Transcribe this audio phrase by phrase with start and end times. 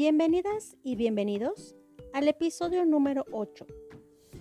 [0.00, 1.74] Bienvenidas y bienvenidos
[2.12, 3.66] al episodio número 8.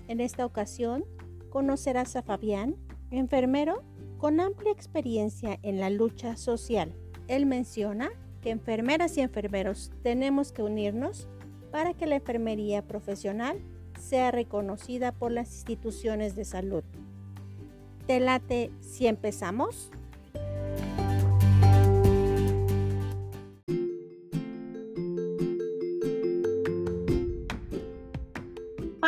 [0.08, 1.04] En esta ocasión
[1.50, 2.76] conocerás a Fabián,
[3.10, 3.82] enfermero
[4.20, 6.94] con amplia experiencia en la lucha social.
[7.28, 8.12] Él menciona
[8.44, 11.28] que enfermeras y enfermeros tenemos que unirnos
[11.72, 13.60] para que la enfermería profesional
[14.00, 16.84] sea reconocida por las instituciones de salud.
[18.06, 19.90] ¿Te late si empezamos?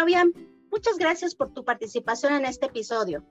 [0.09, 0.33] Fabián,
[0.71, 3.23] muchas gracias por tu participación en este episodio.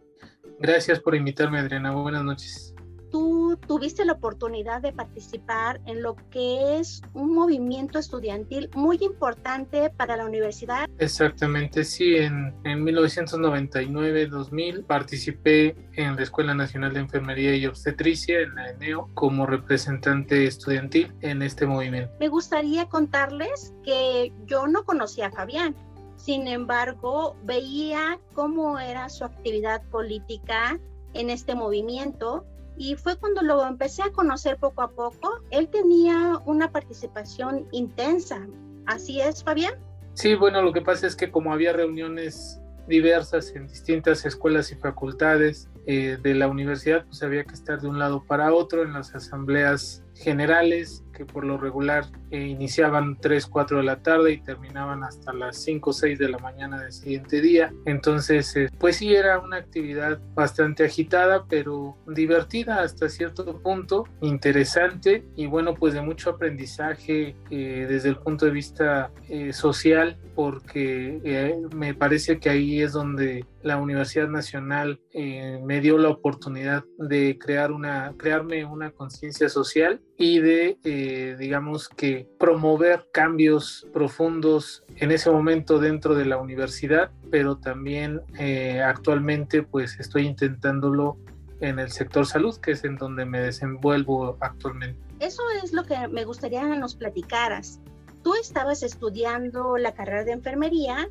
[0.61, 1.91] Gracias por invitarme, Adriana.
[1.91, 2.73] Buenas noches.
[3.11, 9.91] Tú tuviste la oportunidad de participar en lo que es un movimiento estudiantil muy importante
[9.91, 10.89] para la universidad.
[10.99, 12.15] Exactamente, sí.
[12.15, 19.11] En, en 1999-2000 participé en la Escuela Nacional de Enfermería y Obstetricia, en la ENEO,
[19.15, 22.13] como representante estudiantil en este movimiento.
[22.21, 25.75] Me gustaría contarles que yo no conocía a Fabián.
[26.19, 30.79] Sin embargo, veía cómo era su actividad política
[31.15, 32.45] en este movimiento
[32.77, 35.41] y fue cuando lo empecé a conocer poco a poco.
[35.51, 38.47] Él tenía una participación intensa.
[38.87, 39.75] ¿Así es, Fabián?
[40.15, 44.75] Sí, bueno, lo que pasa es que como había reuniones diversas en distintas escuelas y
[44.75, 48.93] facultades eh, de la universidad, pues había que estar de un lado para otro en
[48.93, 54.41] las asambleas generales que por lo regular eh, iniciaban 3, 4 de la tarde y
[54.41, 57.75] terminaban hasta las 5 o 6 de la mañana del siguiente día.
[57.87, 65.25] Entonces, eh, pues sí, era una actividad bastante agitada, pero divertida hasta cierto punto, interesante
[65.35, 69.11] y bueno, pues de mucho aprendizaje eh, desde el punto de vista
[69.51, 76.85] social, porque me parece que ahí es donde la Universidad Nacional me dio la oportunidad
[76.99, 85.13] de crear una, crearme una conciencia social y de digamos que promover cambios profundos en
[85.13, 91.17] ese momento dentro de la universidad, pero también eh, actualmente pues estoy intentándolo
[91.61, 95.01] en el sector salud, que es en donde me desenvuelvo actualmente.
[95.21, 97.81] Eso es lo que me gustaría que nos platicaras.
[98.23, 101.09] Tú estabas estudiando la carrera de enfermería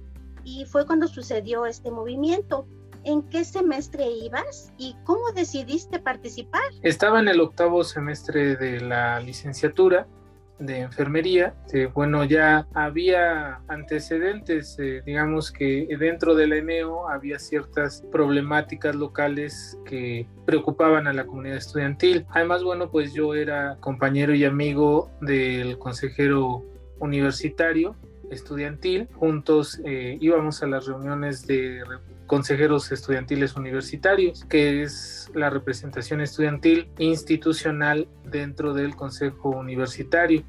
[0.48, 2.66] y fue cuando sucedió este movimiento.
[3.04, 6.62] ¿En qué semestre ibas y cómo decidiste participar?
[6.82, 10.08] Estaba en el octavo semestre de la licenciatura
[10.60, 11.54] de enfermería.
[11.94, 20.28] bueno, ya había antecedentes, eh, digamos que dentro del ENEO había ciertas problemáticas locales que
[20.46, 22.26] preocupaban a la comunidad estudiantil.
[22.30, 26.66] Además, bueno, pues yo era compañero y amigo del consejero
[27.00, 27.96] universitario
[28.32, 29.08] estudiantil.
[29.14, 31.82] Juntos eh, íbamos a las reuniones de
[32.26, 40.44] consejeros estudiantiles universitarios, que es la representación estudiantil institucional dentro del Consejo Universitario.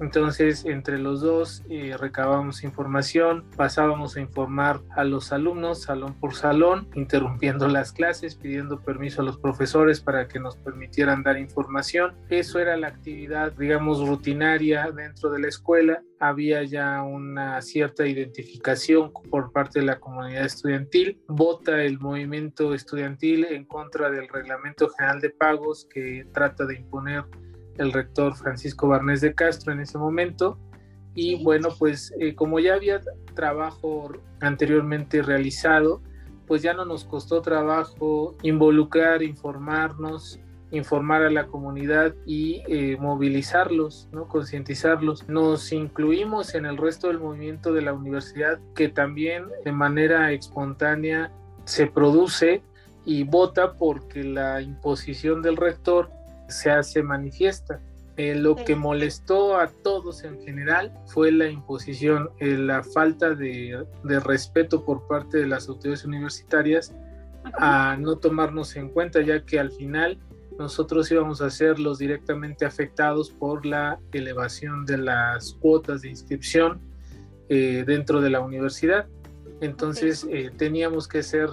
[0.00, 6.34] Entonces, entre los dos eh, recabábamos información, pasábamos a informar a los alumnos salón por
[6.34, 12.14] salón, interrumpiendo las clases, pidiendo permiso a los profesores para que nos permitieran dar información.
[12.28, 16.02] Eso era la actividad, digamos, rutinaria dentro de la escuela.
[16.18, 21.20] Había ya una cierta identificación por parte de la comunidad estudiantil.
[21.28, 27.24] Vota el movimiento estudiantil en contra del Reglamento General de Pagos que trata de imponer
[27.78, 30.58] el rector Francisco Barnés de Castro en ese momento.
[31.14, 33.00] Y bueno, pues eh, como ya había
[33.34, 36.02] trabajo anteriormente realizado,
[36.46, 40.38] pues ya no nos costó trabajo involucrar, informarnos,
[40.70, 44.28] informar a la comunidad y eh, movilizarlos, ¿no?
[44.28, 45.28] concientizarlos.
[45.28, 51.32] Nos incluimos en el resto del movimiento de la universidad que también de manera espontánea
[51.64, 52.62] se produce
[53.04, 56.10] y vota porque la imposición del rector
[56.48, 57.80] se hace manifiesta.
[58.16, 63.84] Eh, lo que molestó a todos en general fue la imposición, eh, la falta de,
[64.24, 66.94] respeto por parte de las autoridades universitarias
[67.58, 70.18] a no tomarnos en cuenta, ya que al final
[70.58, 76.80] nosotros íbamos a ser los directamente afectados por la elevación de las cuotas de inscripción
[77.50, 79.06] eh, dentro de la universidad.
[79.60, 80.26] Entonces
[80.56, 81.50] teníamos que ser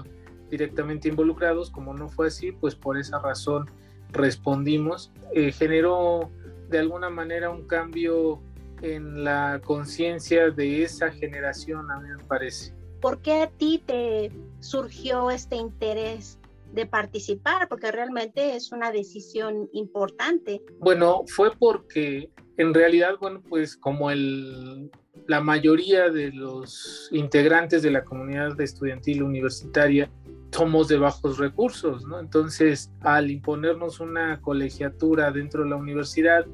[0.50, 3.70] directamente involucrados, como no fue así, pues por esa razón
[4.14, 6.30] respondimos, eh, generó
[6.70, 8.40] de alguna manera un cambio
[8.82, 12.74] en la conciencia de esa generación, a mí me parece.
[13.02, 16.40] ¿Por qué a ti te surgió este interés
[16.74, 17.68] de participar?
[17.68, 20.62] Porque realmente es una decisión importante.
[20.80, 24.90] Bueno, fue porque en realidad, bueno, pues como el,
[25.28, 30.10] la mayoría de los integrantes de la comunidad estudiantil universitaria
[30.54, 32.20] somos de bajos recursos, ¿no?
[32.20, 36.46] Entonces, al imponernos una colegiatura dentro de la universidad,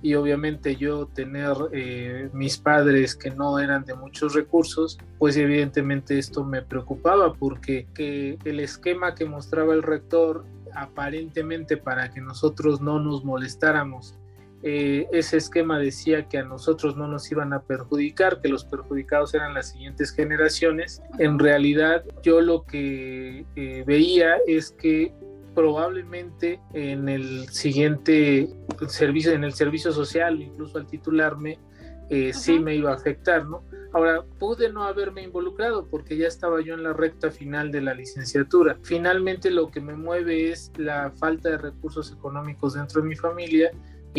[0.00, 6.18] y obviamente yo tener eh, mis padres que no eran de muchos recursos, pues evidentemente
[6.18, 12.80] esto me preocupaba porque que el esquema que mostraba el rector aparentemente para que nosotros
[12.80, 14.14] no nos molestáramos
[14.70, 19.32] eh, ese esquema decía que a nosotros no nos iban a perjudicar, que los perjudicados
[19.32, 21.00] eran las siguientes generaciones.
[21.18, 25.14] En realidad yo lo que eh, veía es que
[25.54, 28.50] probablemente en el siguiente
[28.88, 31.58] servicio, en el servicio social, incluso al titularme,
[32.10, 33.64] eh, sí me iba a afectar, ¿no?
[33.94, 37.94] Ahora, pude no haberme involucrado porque ya estaba yo en la recta final de la
[37.94, 38.76] licenciatura.
[38.82, 43.70] Finalmente lo que me mueve es la falta de recursos económicos dentro de mi familia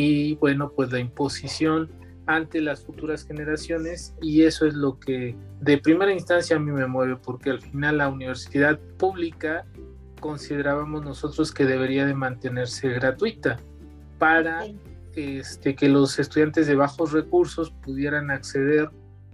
[0.01, 1.92] y bueno, pues la imposición
[2.25, 6.88] ante las futuras generaciones y eso es lo que de primera instancia a mí me
[6.88, 9.66] mueve porque al final la universidad pública
[10.22, 13.60] considerábamos nosotros que debería de mantenerse gratuita
[14.19, 14.68] para
[15.16, 18.90] este, que los estudiantes de bajos recursos pudieran acceder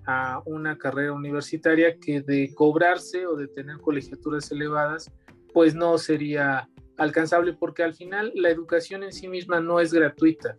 [0.08, 5.12] a una carrera universitaria que de cobrarse o de tener colegiaturas elevadas
[5.54, 10.58] pues no sería alcanzable porque al final la educación en sí misma no es gratuita.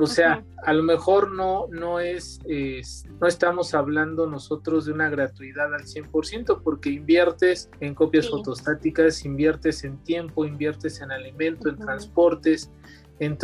[0.00, 2.38] O sea, a lo mejor no, no es,
[3.20, 9.82] no estamos hablando nosotros de una gratuidad al 100% porque inviertes en copias fotostáticas, inviertes
[9.82, 12.70] en tiempo, inviertes en alimento, en transportes,
[13.18, 13.36] en,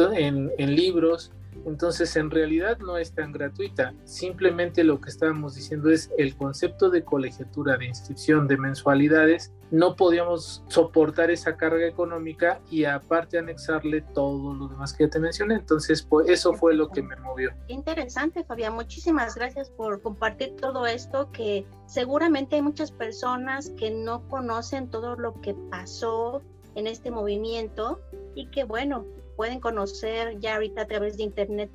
[0.57, 1.33] en libros.
[1.67, 3.95] Entonces, en realidad no es tan gratuita.
[4.05, 9.53] Simplemente lo que estábamos diciendo es el concepto de colegiatura, de inscripción, de mensualidades.
[9.71, 15.19] No podíamos soportar esa carga económica y aparte anexarle todo lo demás que ya te
[15.19, 15.55] mencioné.
[15.55, 17.51] Entonces, pues eso fue lo que me movió.
[17.69, 18.75] Interesante, Fabián.
[18.75, 25.17] Muchísimas gracias por compartir todo esto que seguramente hay muchas personas que no conocen todo
[25.17, 26.43] lo que pasó
[26.75, 28.01] en este movimiento
[28.35, 31.71] y que bueno, pueden conocer ya ahorita a través de internet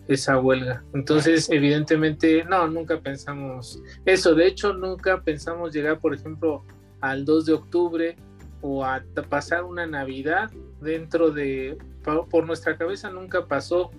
[0.07, 0.83] esa huelga.
[0.93, 4.33] Entonces, evidentemente, no, nunca pensamos eso.
[4.33, 6.63] De hecho, nunca pensamos llegar, por ejemplo,
[7.01, 8.15] al 2 de octubre
[8.61, 10.51] o a pasar una Navidad
[10.81, 13.91] dentro de, por nuestra cabeza nunca pasó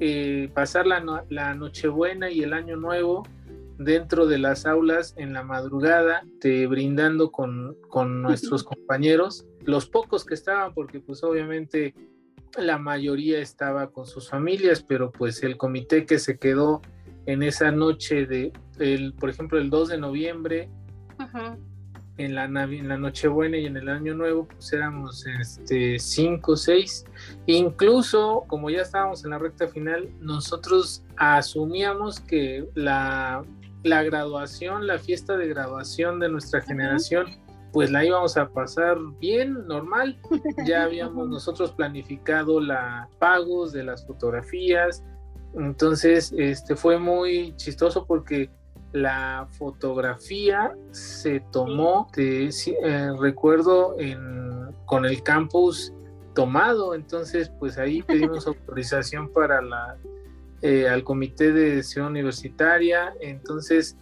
[0.00, 3.26] eh, pasar la, la Nochebuena y el Año Nuevo
[3.78, 10.24] dentro de las aulas en la madrugada, te brindando con, con nuestros compañeros, los pocos
[10.24, 11.94] que estaban, porque pues obviamente
[12.56, 16.82] la mayoría estaba con sus familias, pero pues el comité que se quedó
[17.26, 20.70] en esa noche de, el, por ejemplo, el 2 de noviembre,
[22.16, 27.04] en, la, en la Nochebuena y en el Año Nuevo, pues éramos este, cinco, seis.
[27.46, 33.44] Incluso, como ya estábamos en la recta final, nosotros asumíamos que la
[33.88, 37.26] la graduación, la fiesta de graduación de nuestra generación,
[37.72, 40.18] pues la íbamos a pasar bien, normal.
[40.66, 45.04] Ya habíamos nosotros planificado la pagos de las fotografías.
[45.54, 48.50] Entonces, este fue muy chistoso porque
[48.92, 52.50] la fotografía se tomó, de,
[52.82, 55.92] eh, recuerdo, en, con el campus
[56.34, 56.94] tomado.
[56.94, 59.96] Entonces, pues ahí pedimos autorización para la
[60.62, 63.14] eh, al comité de ciudad universitaria.
[63.20, 63.96] Entonces,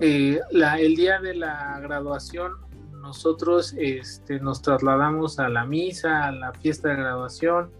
[0.00, 2.52] eh, la, el día de la graduación,
[3.00, 7.70] nosotros este, nos trasladamos a la misa, a la fiesta de graduación.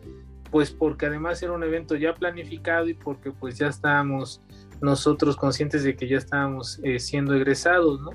[0.51, 4.43] pues porque además era un evento ya planificado y porque pues ya estábamos
[4.83, 8.11] nosotros conscientes de que ya estábamos eh, siendo egresados, ¿no?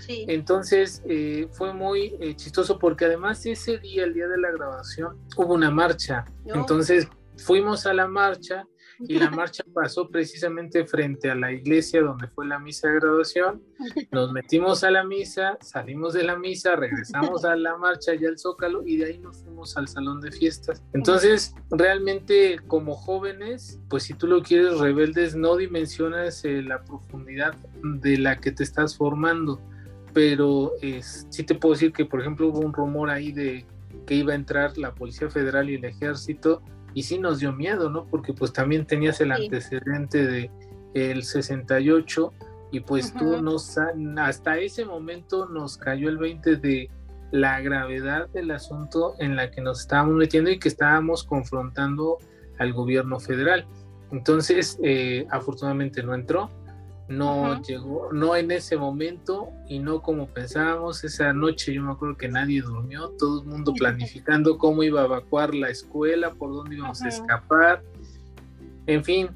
[0.00, 0.24] Sí.
[0.28, 5.18] Entonces eh, fue muy eh, chistoso porque además ese día, el día de la grabación,
[5.36, 6.24] hubo una marcha.
[6.46, 8.64] Entonces fuimos a la marcha
[9.00, 13.62] y la marcha pasó precisamente frente a la iglesia donde fue la misa de graduación.
[14.10, 18.38] Nos metimos a la misa, salimos de la misa, regresamos a la marcha y al
[18.38, 20.82] Zócalo y de ahí nos fuimos al salón de fiestas.
[20.92, 27.54] Entonces, realmente como jóvenes, pues si tú lo quieres rebeldes, no dimensionas eh, la profundidad
[27.82, 29.60] de la que te estás formando.
[30.12, 30.72] Pero
[31.28, 33.66] sí te puedo decir que, por ejemplo, hubo un rumor ahí de
[34.06, 36.62] que iba a entrar la Policía Federal y el Ejército
[36.96, 38.06] y sí nos dio miedo, ¿no?
[38.06, 40.50] Porque pues también tenías el antecedente de
[40.94, 42.32] el 68
[42.72, 43.76] y pues tú nos
[44.16, 46.88] hasta ese momento nos cayó el 20 de
[47.32, 52.16] la gravedad del asunto en la que nos estábamos metiendo y que estábamos confrontando
[52.58, 53.66] al gobierno federal.
[54.10, 56.48] Entonces, eh, afortunadamente no entró,
[57.08, 61.04] no llegó, no en ese momento y no como pensábamos.
[61.04, 65.04] Esa noche yo me acuerdo que nadie durmió, todo el mundo planificando cómo iba a
[65.04, 67.82] evacuar la escuela, por dónde íbamos a escapar.
[68.86, 69.30] En fin,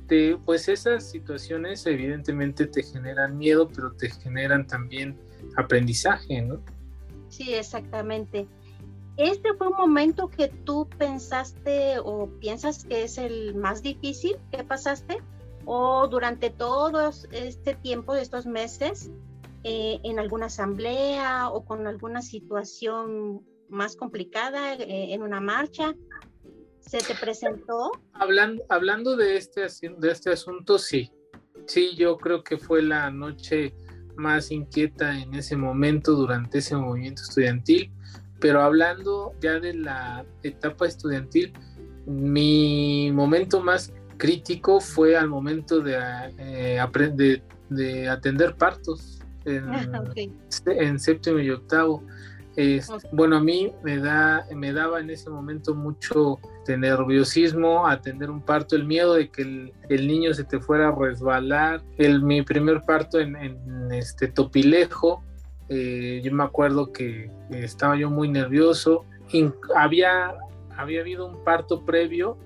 [0.44, 5.18] pues esas situaciones evidentemente te generan miedo, pero te generan también
[5.56, 6.60] aprendizaje, ¿no?
[7.28, 8.46] Sí, exactamente.
[9.16, 14.62] ¿Este fue un momento que tú pensaste o piensas que es el más difícil que
[14.64, 15.18] pasaste?
[15.64, 19.10] O durante todo este tiempo de estos meses
[19.62, 25.94] eh, en alguna asamblea o con alguna situación más complicada eh, en una marcha?
[26.80, 27.92] ¿Se te presentó?
[28.14, 29.66] Hablando, hablando de, este,
[29.98, 31.12] de este asunto, sí.
[31.66, 33.74] Sí, yo creo que fue la noche
[34.16, 37.92] más inquieta en ese momento durante ese movimiento estudiantil,
[38.40, 41.52] pero hablando ya de la etapa estudiantil,
[42.06, 45.98] mi momento más crítico fue al momento de,
[46.38, 46.78] eh,
[47.70, 49.64] de, atender partos en,
[50.66, 52.04] en, séptimo y octavo.
[53.12, 58.42] Bueno, a mí me, da, me daba en ese momento mucho de nerviosismo atender un
[58.42, 61.82] parto, el miedo de que el, niño se te fuera a resbalar.
[61.96, 63.34] El, mi primer parto en,
[63.90, 65.24] este Topilejo,
[65.70, 69.06] eh, yo me acuerdo que estaba yo muy nervioso.
[69.74, 70.34] había,
[70.76, 72.36] había habido un parto previo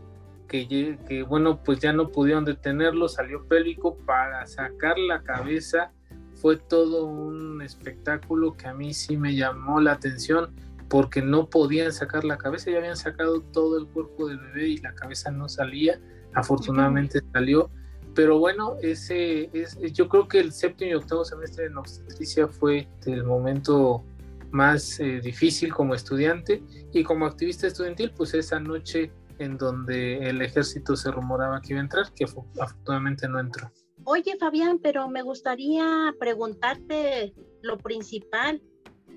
[0.48, 5.92] que, bueno, pues ya no pudieron detenerlo, salió pélvico para sacar la cabeza.
[6.34, 10.54] Fue todo un espectáculo que a mí sí me llamó la atención
[10.88, 14.76] porque no podían sacar la cabeza, ya habían sacado todo el cuerpo del bebé y
[14.78, 16.00] la cabeza no salía.
[16.34, 17.70] Afortunadamente salió.
[18.14, 22.86] Pero bueno, ese es, yo creo que el séptimo y octavo semestre de obstetricia fue
[23.06, 24.04] el momento
[24.52, 30.42] más eh, difícil como estudiante y como activista estudiantil, pues esa noche en donde el
[30.42, 33.70] ejército se rumoraba que iba a entrar, que afortunadamente no entró.
[34.04, 38.62] Oye, Fabián, pero me gustaría preguntarte lo principal.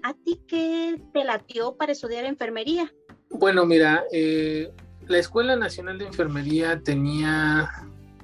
[0.03, 2.91] ¿A ti qué te latió para estudiar enfermería?
[3.29, 4.71] Bueno, mira, eh,
[5.07, 7.69] la Escuela Nacional de Enfermería tenía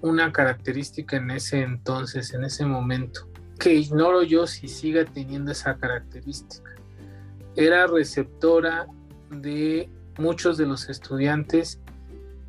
[0.02, 3.28] una característica en ese entonces, en ese momento,
[3.60, 6.76] que ignoro yo si siga teniendo esa característica.
[7.56, 8.88] Era receptora
[9.30, 11.80] de muchos de los estudiantes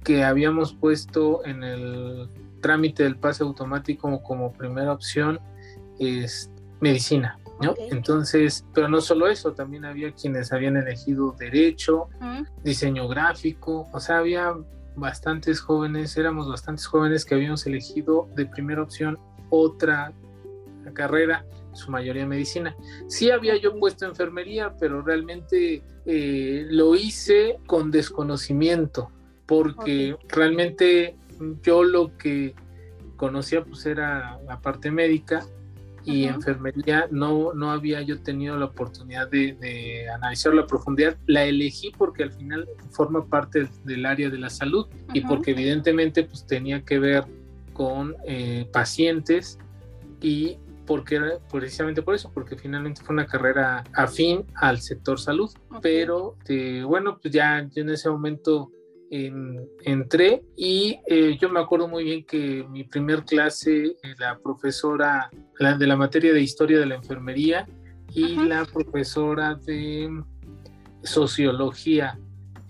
[0.05, 2.29] que habíamos puesto en el
[2.61, 5.41] trámite del pase automático como, primera opción
[5.99, 7.75] es medicina, ¿no?
[7.91, 12.09] Entonces, pero no solo eso, también había quienes habían elegido derecho,
[12.63, 14.55] diseño gráfico, o sea, había
[14.97, 19.19] bastantes jóvenes, éramos bastantes jóvenes que habíamos elegido de primera opción
[19.51, 20.13] otra
[20.93, 22.77] carrera, su mayoría medicina.
[23.09, 29.11] Sí había yo puesto enfermería, pero realmente eh, lo hice con desconocimiento,
[29.47, 31.17] porque realmente
[31.63, 32.55] yo lo que
[33.17, 35.45] conocía pues era la parte médica
[36.05, 37.09] y enfermería.
[37.11, 41.17] No, no había yo tenido la oportunidad de, analizar la profundidad.
[41.27, 46.25] La elegí porque al final forma parte del área de la salud y porque evidentemente
[46.25, 47.25] pues tenía que ver
[47.73, 49.59] con eh, pacientes
[50.21, 51.19] y porque
[51.51, 55.51] precisamente por eso, porque finalmente fue una carrera afín al sector salud.
[55.81, 58.71] Pero eh, bueno, pues ya yo en ese momento
[59.11, 65.31] entré y eh, yo me acuerdo muy bien que mi primer clase, eh, la profesora
[65.59, 67.69] de la materia de historia de la enfermería
[68.13, 70.11] y la profesora de
[71.03, 72.19] sociología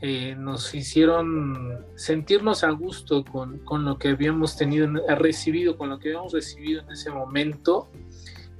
[0.00, 4.87] eh, nos hicieron sentirnos a gusto con, con, lo que habíamos tenido,
[5.17, 7.88] recibido, con lo que habíamos recibido en ese momento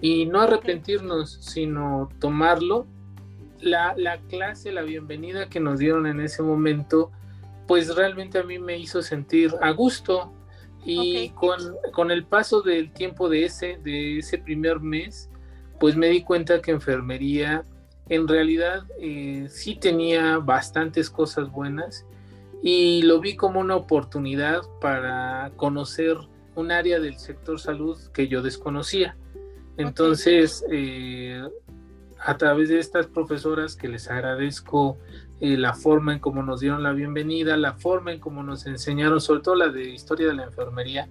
[0.01, 2.87] y no arrepentirnos, sino tomarlo.
[3.61, 7.13] La, la clase, la bienvenida que nos dieron en ese momento,
[7.67, 10.33] pues realmente a mí me hizo sentir a gusto
[10.85, 11.59] y con,
[11.93, 15.31] con, el paso del tiempo de ese, de ese primer mes,
[15.81, 17.65] pues me di cuenta que enfermería
[18.09, 22.05] en realidad eh, sí tenía bastantes cosas buenas
[22.63, 26.17] y lo vi como una oportunidad para conocer
[26.55, 29.17] un área del sector salud que yo desconocía.
[29.77, 31.43] Entonces, eh,
[32.21, 34.97] a través de estas profesoras que les agradezco
[35.41, 39.21] eh, la forma en cómo nos dieron la bienvenida, la forma en cómo nos enseñaron,
[39.21, 41.09] sobre todo la de historia de la enfermería,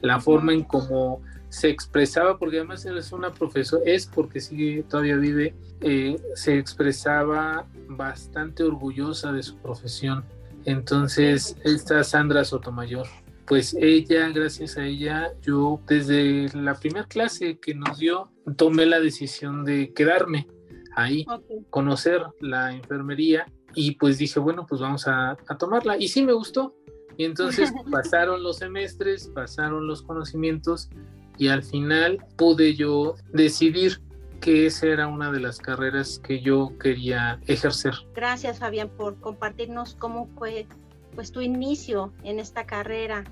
[0.00, 4.82] la forma en cómo se expresaba, porque además él es una profesora, es porque sigue,
[4.82, 10.24] todavía vive, eh, se expresaba bastante orgullosa de su profesión.
[10.64, 13.06] Entonces, esta Sandra Sotomayor,
[13.46, 18.98] pues ella, gracias a ella, yo desde la primera clase que nos dio, tomé la
[18.98, 20.48] decisión de quedarme
[20.96, 21.26] ahí,
[21.70, 25.96] conocer la enfermería y pues dije, bueno, pues vamos a, a tomarla.
[25.98, 26.74] Y sí me gustó.
[27.16, 30.88] Y entonces pasaron los semestres, pasaron los conocimientos
[31.38, 34.00] y al final pude yo decidir
[34.40, 37.94] que esa era una de las carreras que yo quería ejercer.
[38.14, 40.66] Gracias Fabián por compartirnos cómo fue
[41.14, 43.24] pues tu inicio en esta carrera.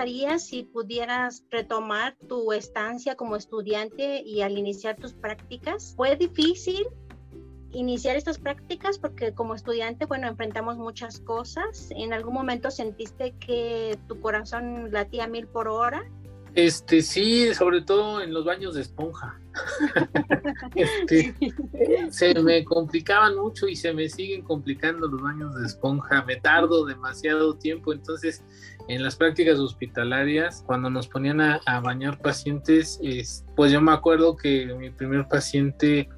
[0.00, 5.92] Gustaría si pudieras retomar tu estancia como estudiante y al iniciar tus prácticas.
[5.94, 6.86] ¿Fue difícil
[7.72, 11.90] iniciar estas prácticas porque como estudiante, bueno, enfrentamos muchas cosas.
[11.90, 16.02] ¿En algún momento sentiste que tu corazón latía mil por hora?
[16.54, 19.38] Este, sí, sobre todo en los baños de esponja.
[20.74, 21.34] este,
[22.10, 26.24] se me complicaban mucho y se me siguen complicando los baños de esponja.
[26.24, 28.42] Me tardo demasiado tiempo, entonces
[28.90, 33.92] en las prácticas hospitalarias, cuando nos ponían a, a bañar pacientes, es, pues yo me
[33.92, 36.08] acuerdo que mi primer paciente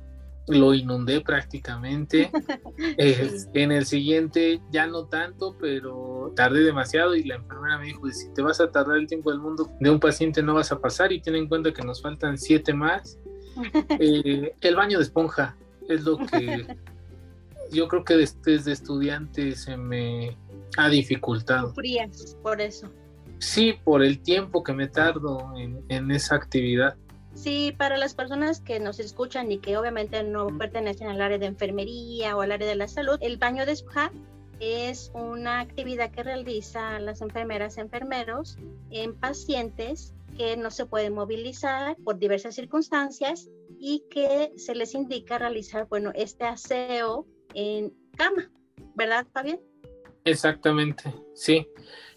[0.49, 2.31] lo inundé prácticamente.
[2.97, 8.33] en el siguiente ya no tanto, pero tardé demasiado y la enfermera me dijo, si
[8.33, 11.13] te vas a tardar el tiempo del mundo de un paciente no vas a pasar
[11.13, 13.19] y ten en cuenta que nos faltan siete más.
[14.01, 15.55] Eh, el baño de esponja
[15.87, 16.67] es lo que
[17.71, 20.39] yo creo que desde, estudiante se me
[20.77, 21.73] ha dificultado.
[21.75, 22.91] Frías, por eso.
[23.39, 26.97] Sí, por el tiempo que me tardo en esa actividad.
[27.35, 31.47] Sí, para las personas que nos escuchan y que obviamente no pertenecen al área de
[31.47, 34.13] enfermería o al área de la salud, el baño de spa
[34.61, 38.59] es una actividad que realizan las enfermeras enfermeros
[38.91, 45.39] en pacientes que no se pueden movilizar por diversas circunstancias y que se les indica
[45.39, 48.51] realizar, bueno, este aseo en cama,
[48.95, 49.59] ¿verdad, Fabián?
[50.25, 51.67] Exactamente, sí.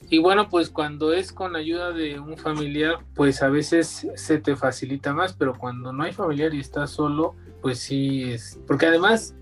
[0.10, 4.56] Y bueno, pues cuando es con ayuda de un familiar, pues a veces se te
[4.56, 8.60] facilita más, pero cuando no hay familiar y estás solo, pues sí es.
[8.68, 9.36] Porque además,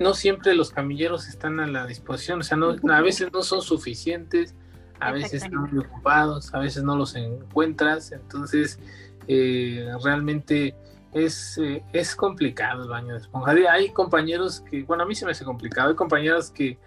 [0.00, 3.62] no siempre los camilleros están a la disposición, o sea, no, a veces no son
[3.62, 4.56] suficientes,
[4.98, 8.80] a veces están muy ocupados, a veces no los encuentras, entonces
[9.28, 10.74] eh, realmente
[11.12, 13.52] es, eh, es complicado el baño de esponja.
[13.70, 16.78] Hay compañeros que, bueno, a mí se me hace complicado, hay compañeros que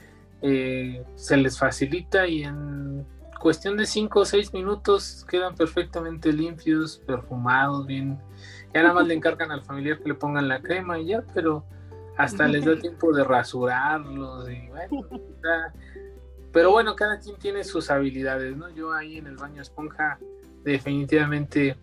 [0.45, 3.05] eh, se les facilita y en
[3.39, 8.19] cuestión de 5 o 6 minutos quedan perfectamente limpios, perfumados, bien.
[8.73, 11.63] Ya nada más le encargan al familiar que le pongan la crema y ya, pero
[12.17, 15.07] hasta les da tiempo de rasurarlos y bueno,
[16.51, 18.69] pero bueno, cada quien tiene sus habilidades, ¿no?
[18.69, 20.19] Yo ahí en el baño esponja
[20.65, 21.77] definitivamente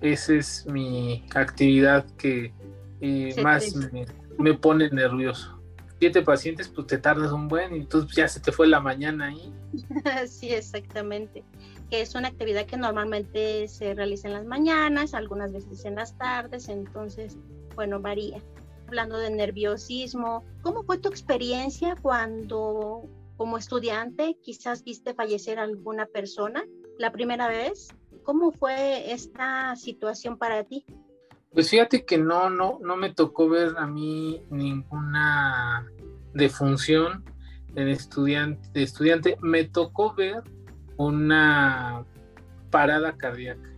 [0.00, 2.52] esa es mi actividad que
[3.00, 4.06] eh, más me,
[4.38, 5.53] me pone nervioso
[5.98, 9.26] siete pacientes, pues te tardas un buen y entonces ya se te fue la mañana
[9.26, 9.52] ahí.
[10.28, 11.44] sí, exactamente.
[11.90, 16.16] Que es una actividad que normalmente se realiza en las mañanas, algunas veces en las
[16.18, 17.36] tardes, entonces,
[17.74, 18.42] bueno, varía.
[18.86, 26.06] Hablando de nerviosismo, ¿cómo fue tu experiencia cuando como estudiante quizás viste fallecer a alguna
[26.06, 26.64] persona
[26.98, 27.88] la primera vez?
[28.24, 30.84] ¿Cómo fue esta situación para ti?
[31.54, 35.86] Pues fíjate que no, no, no me tocó ver a mí ninguna
[36.32, 37.24] defunción
[37.76, 39.38] en estudiante, de estudiante.
[39.40, 40.42] Me tocó ver
[40.96, 42.04] una
[42.70, 43.70] parada cardíaca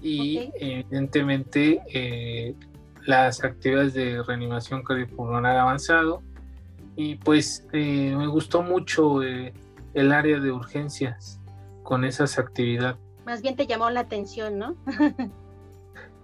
[0.00, 2.54] y evidentemente eh,
[3.04, 6.22] las actividades de reanimación cardiopulmonar avanzado
[6.94, 9.52] y pues eh, me gustó mucho eh,
[9.94, 11.40] el área de urgencias
[11.82, 12.96] con esas actividades.
[13.24, 14.76] Más bien te llamó la atención, ¿no?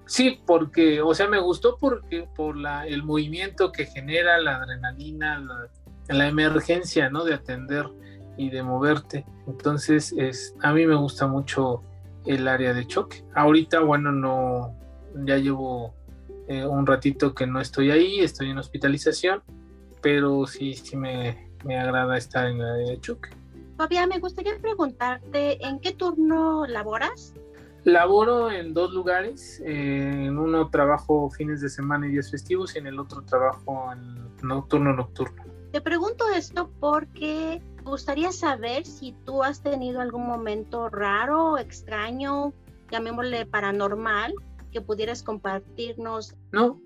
[0.08, 5.68] Sí, porque, o sea, me gustó porque por la, el movimiento que genera la adrenalina,
[6.08, 7.24] la, emergencia, ¿no?
[7.24, 7.86] De atender
[8.38, 9.26] y de moverte.
[9.46, 11.82] Entonces, es, a mí me gusta mucho
[12.24, 13.22] el área de choque.
[13.34, 14.74] Ahorita, bueno, no,
[15.26, 15.94] ya llevo
[16.48, 19.42] eh, un ratito que no estoy ahí, estoy en hospitalización,
[20.00, 23.28] pero sí, sí me, me agrada estar en la de choque.
[23.76, 27.34] Fabián, me gustaría preguntarte, ¿en qué turno laboras?
[27.84, 32.78] Laboro en dos lugares, eh, en uno trabajo fines de semana y días festivos y
[32.78, 35.44] en el otro trabajo en nocturno nocturno.
[35.72, 42.52] Te pregunto esto porque gustaría saber si tú has tenido algún momento raro, extraño,
[42.90, 44.34] llamémosle paranormal,
[44.72, 46.34] que pudieras compartirnos.
[46.52, 46.80] No,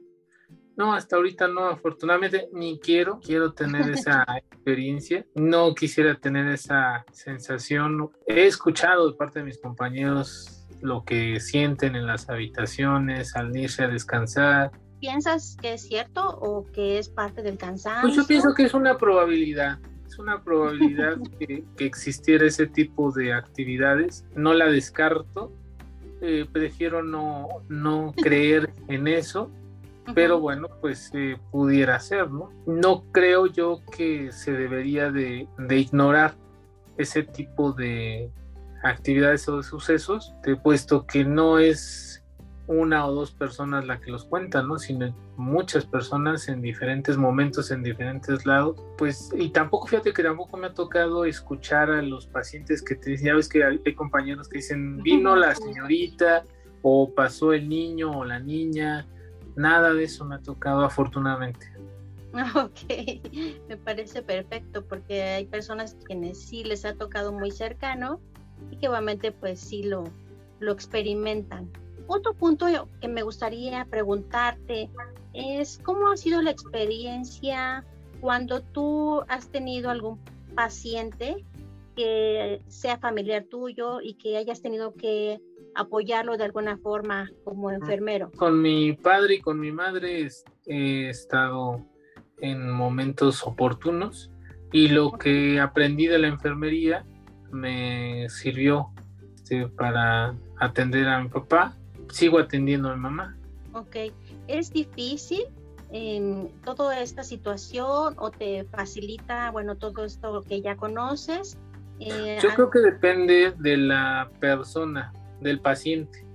[0.76, 7.04] no, hasta ahorita no, afortunadamente ni quiero, quiero tener esa experiencia, no quisiera tener esa
[7.12, 8.10] sensación.
[8.26, 13.84] He escuchado de parte de mis compañeros lo que sienten en las habitaciones al irse
[13.84, 14.72] a descansar.
[15.00, 18.02] ¿Piensas que es cierto o que es parte del cansancio?
[18.02, 23.32] Pues yo pienso que es una probabilidad, es una probabilidad que, existiera ese tipo de
[23.32, 24.24] actividades.
[24.34, 25.52] No la descarto,
[26.20, 29.50] eh, prefiero no, no creer en eso,
[30.14, 32.50] pero bueno, pues eh, pudiera ser, ¿no?
[32.66, 36.34] No creo yo que se debería de, de ignorar
[36.96, 38.30] ese tipo de,
[38.82, 42.22] actividades o sucesos, puesto que no es
[42.66, 44.78] una o dos personas la que los cuentan, ¿no?
[44.78, 50.56] sino muchas personas en diferentes momentos, en diferentes lados, pues, y tampoco, fíjate que tampoco
[50.56, 54.48] me ha tocado escuchar a los pacientes que te dicen, ya ves que hay, compañeros
[54.48, 56.44] que dicen, vino la señorita,
[56.82, 59.06] o pasó el niño o la niña,
[59.56, 61.66] nada de eso me ha tocado afortunadamente.
[62.54, 62.80] Ok,
[63.68, 68.22] me parece perfecto porque hay personas quienes sí les ha tocado muy cercano
[68.70, 70.04] y que obviamente pues sí lo,
[70.60, 71.70] lo experimentan.
[72.06, 72.66] Otro punto
[73.00, 74.90] que me gustaría preguntarte
[75.32, 77.84] es cómo ha sido la experiencia
[78.20, 80.18] cuando tú has tenido algún
[80.54, 81.44] paciente
[81.96, 85.40] que sea familiar tuyo y que hayas tenido que
[85.74, 88.30] apoyarlo de alguna forma como enfermero.
[88.36, 90.28] Con mi padre y con mi madre
[90.66, 91.84] he estado
[92.38, 94.30] en momentos oportunos
[94.72, 97.04] y lo que aprendí de la enfermería
[97.52, 98.90] me sirvió
[99.76, 101.76] para atender a mi papá.
[102.10, 103.36] Sigo atendiendo a mi mamá.
[103.74, 103.96] Ok,
[104.48, 105.44] ¿es difícil
[105.90, 111.58] en toda esta situación o te facilita, bueno, todo esto que ya conoces?
[112.00, 116.26] Eh, Yo creo que depende de la persona, del paciente.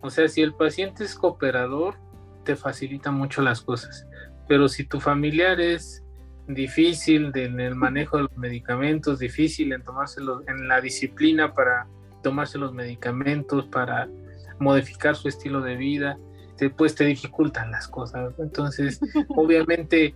[0.00, 1.96] O sea, si el paciente es cooperador,
[2.44, 4.06] te facilita mucho las cosas.
[4.46, 6.04] Pero si tu familiar es
[6.48, 11.86] difícil en el manejo de los medicamentos, difícil en tomárselos, en la disciplina para
[12.22, 14.08] tomarse los medicamentos, para
[14.58, 16.18] modificar su estilo de vida,
[16.76, 18.34] pues te dificultan las cosas.
[18.38, 20.14] Entonces, obviamente,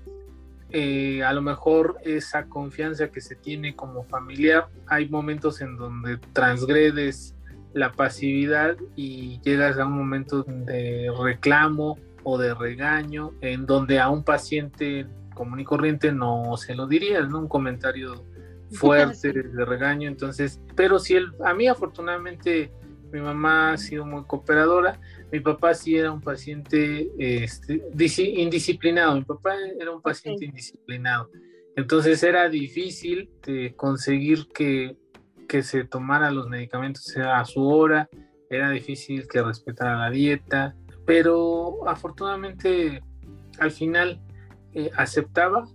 [0.70, 6.18] eh, a lo mejor esa confianza que se tiene como familiar, hay momentos en donde
[6.32, 7.36] transgredes
[7.74, 14.08] la pasividad y llegas a un momento de reclamo o de regaño, en donde a
[14.08, 17.40] un paciente común y corriente no se lo dirías, ¿no?
[17.40, 18.24] Un comentario
[18.72, 22.72] fuerte de regaño, entonces, pero si él, a mí afortunadamente
[23.12, 24.98] mi mamá ha sido muy cooperadora,
[25.30, 27.82] mi papá sí era un paciente este,
[28.16, 31.30] indisciplinado, mi papá era un paciente indisciplinado,
[31.76, 34.96] entonces era difícil de conseguir que,
[35.48, 38.08] que se tomara los medicamentos a su hora,
[38.48, 43.02] era difícil que respetara la dieta, pero afortunadamente
[43.58, 44.20] al final
[44.74, 45.66] eh, aceptaba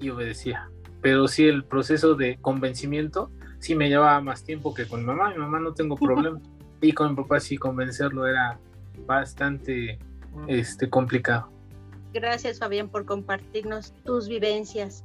[0.00, 0.68] y obedecía.
[1.00, 5.30] Pero sí, el proceso de convencimiento sí me llevaba más tiempo que con mi mamá.
[5.30, 6.40] Mi mamá no tengo problema.
[6.80, 8.58] Y con mi papá sí convencerlo era
[9.06, 9.98] bastante
[10.48, 11.50] este, complicado.
[12.12, 15.04] Gracias Fabián por compartirnos tus vivencias.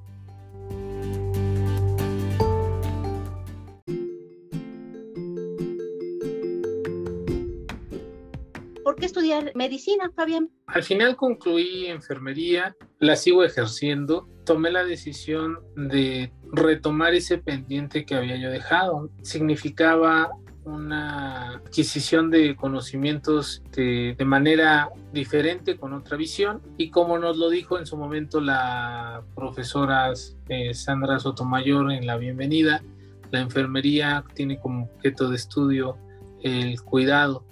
[9.55, 10.49] Medicina, Fabián?
[10.67, 14.27] Al final concluí enfermería, la sigo ejerciendo.
[14.45, 19.09] Tomé la decisión de retomar ese pendiente que había yo dejado.
[19.21, 20.31] Significaba
[20.65, 26.61] una adquisición de conocimientos de, manera diferente, con otra visión.
[26.77, 30.11] Y como nos lo dijo en su momento la profesora
[30.49, 32.83] eh, Sandra Sotomayor en la bienvenida,
[33.31, 35.97] la enfermería tiene como objeto de estudio
[36.41, 37.43] el cuidado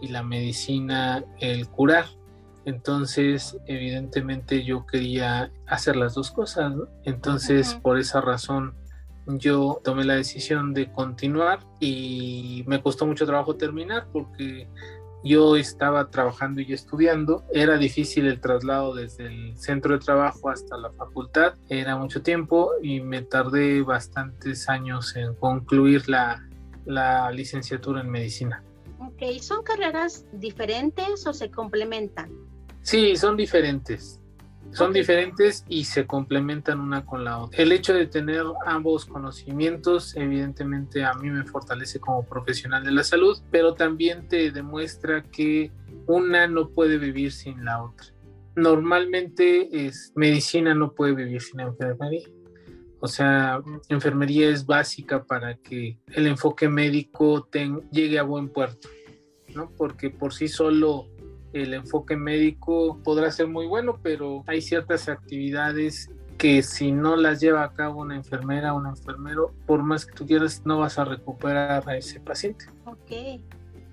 [0.00, 2.06] y la medicina el curar.
[2.64, 8.74] Entonces, evidentemente yo quería hacer las dos cosas, Entonces, por esa razón,
[9.26, 14.68] yo tomé la decisión de continuar y me costó mucho trabajo terminar porque
[15.24, 20.76] yo estaba trabajando y estudiando, era difícil el traslado desde el centro de trabajo hasta
[20.76, 26.46] la facultad, era mucho tiempo y me tardé bastantes años en concluir la,
[26.86, 28.62] la licenciatura en medicina.
[29.08, 32.30] Ok, ¿son carreras diferentes o se complementan?
[32.82, 34.20] Sí, son diferentes.
[34.70, 37.62] Son diferentes y se complementan una con la otra.
[37.62, 43.02] El hecho de tener ambos conocimientos, evidentemente a mí me fortalece como profesional de la
[43.02, 45.72] salud, pero también te demuestra que
[46.06, 48.08] una no puede vivir sin la otra.
[48.56, 52.28] Normalmente es medicina no puede vivir sin enfermería.
[53.00, 57.48] O sea, enfermería es básica para que el enfoque médico
[57.90, 58.88] llegue a buen puerto,
[59.58, 59.70] ¿no?
[59.76, 61.06] Porque por sí solo
[61.52, 67.40] el enfoque médico podrá ser muy bueno, pero hay ciertas actividades que si no las
[67.40, 70.98] lleva a cabo una enfermera o un enfermero, por más que tú quieras, no vas
[70.98, 72.66] a recuperar a ese paciente.
[72.84, 73.40] Ok.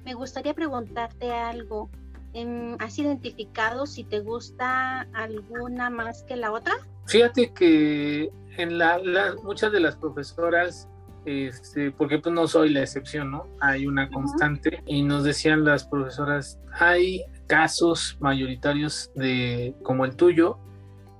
[0.06, 1.90] Me gustaría preguntarte algo.
[2.34, 6.74] Em, ¿Has identificado si te gusta alguna más que la otra?
[7.08, 9.02] Fíjate que en la,
[9.44, 10.88] muchas de las profesoras
[11.26, 13.48] este, porque pues no soy la excepción, ¿no?
[13.60, 20.58] Hay una constante y nos decían las profesoras, hay casos mayoritarios de como el tuyo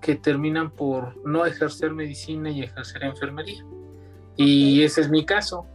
[0.02, 3.66] que terminan por no ejercer medicina y ejercer enfermería.
[4.38, 5.66] Y ese es mi caso.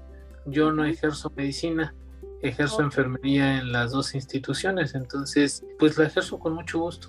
[0.46, 1.94] Yo no ejerzo medicina,
[2.42, 7.08] ejerzo enfermería en las dos instituciones, entonces pues la ejerzo con mucho gusto.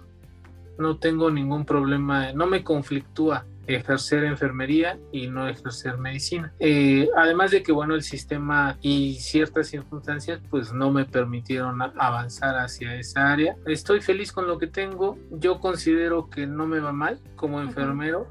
[0.77, 6.53] No tengo ningún problema, no me conflictúa ejercer enfermería y no ejercer medicina.
[6.59, 12.57] Eh, además de que, bueno, el sistema y ciertas circunstancias pues no me permitieron avanzar
[12.57, 13.55] hacia esa área.
[13.65, 15.17] Estoy feliz con lo que tengo.
[15.31, 18.29] Yo considero que no me va mal como enfermero.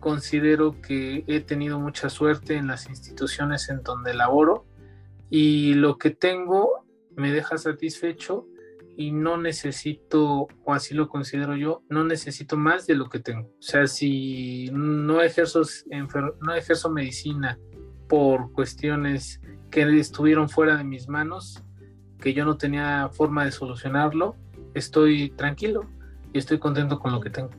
[0.00, 4.66] Considero que he tenido mucha suerte en las instituciones en donde laboro
[5.30, 6.84] y lo que tengo
[7.16, 8.46] me deja satisfecho
[8.96, 13.48] y no necesito, o así lo considero yo, no necesito más de lo que tengo.
[13.48, 15.62] O sea, si no ejerzo,
[16.40, 17.58] no ejerzo medicina
[18.08, 21.62] por cuestiones que estuvieron fuera de mis manos,
[22.20, 24.36] que yo no tenía forma de solucionarlo,
[24.74, 25.88] estoy tranquilo
[26.32, 27.50] y estoy contento con lo que tengo.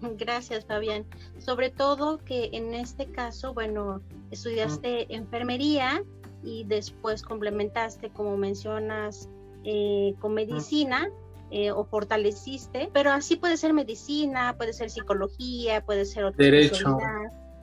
[0.16, 1.04] Gracias, Fabián.
[1.38, 6.02] Sobre todo que en este caso, bueno, estudiaste enfermería
[6.42, 9.28] y después complementaste, como mencionas,
[9.64, 11.10] eh, con medicina
[11.50, 16.98] eh, o fortaleciste, pero así puede ser medicina, puede ser psicología, puede ser otra derecho.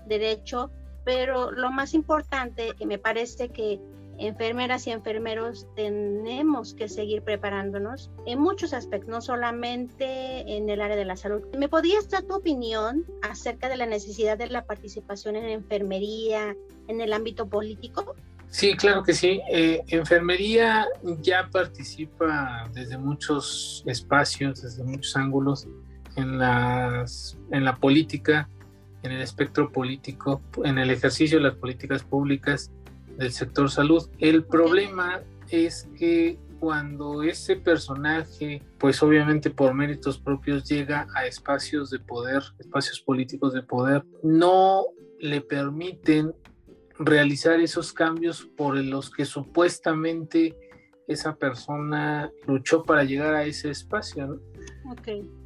[0.06, 0.72] derecho,
[1.06, 3.80] pero lo más importante que me parece que
[4.18, 10.98] enfermeras y enfermeros tenemos que seguir preparándonos en muchos aspectos, no solamente en el área
[10.98, 11.44] de la salud.
[11.58, 16.56] ¿Me podrías dar tu opinión acerca de la necesidad de la participación en enfermería
[16.88, 18.16] en el ámbito político?
[18.50, 19.42] Sí, claro que sí.
[19.52, 20.88] Eh, enfermería
[21.22, 25.68] ya participa desde muchos espacios, desde muchos ángulos
[26.16, 28.50] en, las, en la política,
[29.04, 32.72] en el espectro político, en el ejercicio de las políticas públicas
[33.18, 34.10] del sector salud.
[34.20, 41.90] El problema es que cuando ese personaje, pues obviamente por méritos propios, llega a espacios
[41.90, 44.86] de poder, espacios políticos de poder, no
[45.20, 46.34] le permiten
[47.00, 50.56] realizar esos cambios por los que supuestamente
[51.08, 54.42] esa persona luchó para llegar a ese espacio.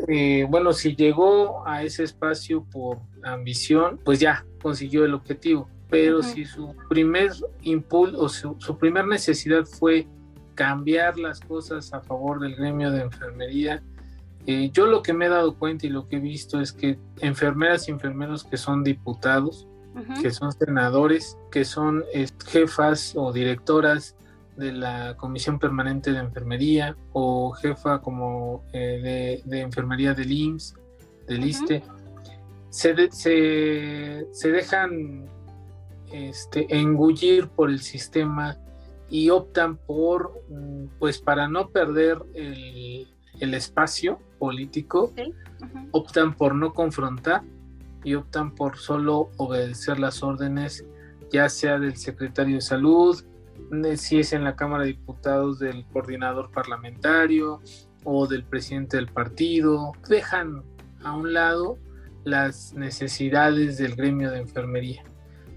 [0.08, 5.70] Eh, bueno, si llegó a ese espacio por ambición, pues ya consiguió el objetivo.
[5.90, 7.32] Pero si su primer
[7.64, 10.08] impulso o su, su primer necesidad fue
[10.56, 13.84] cambiar las cosas a favor del gremio de enfermería,
[14.48, 16.98] eh, yo lo que me he dado cuenta y lo que he visto es que
[17.20, 19.68] enfermeras y enfermeros que son diputados,
[20.22, 22.04] que son senadores, que son
[22.48, 24.16] jefas o directoras
[24.56, 30.76] de la Comisión Permanente de Enfermería o jefa como eh, de, enfermería del IMSS,
[31.28, 31.84] del ISTE,
[32.70, 35.26] se, se, dejan
[36.12, 38.58] este, engullir por el sistema
[39.10, 43.08] y optan por, mm, pues para no perder el,
[43.42, 45.12] espacio político,
[45.92, 47.42] optan por no confrontar
[48.04, 50.86] y optan por solo obedecer las órdenes,
[51.32, 53.24] ya sea del secretario de salud,
[53.96, 57.62] si es en la Cámara de Diputados del coordinador parlamentario
[58.04, 59.94] o del presidente del partido.
[60.10, 60.64] Dejan
[61.04, 61.78] a un lado
[62.24, 65.04] las necesidades del gremio de enfermería.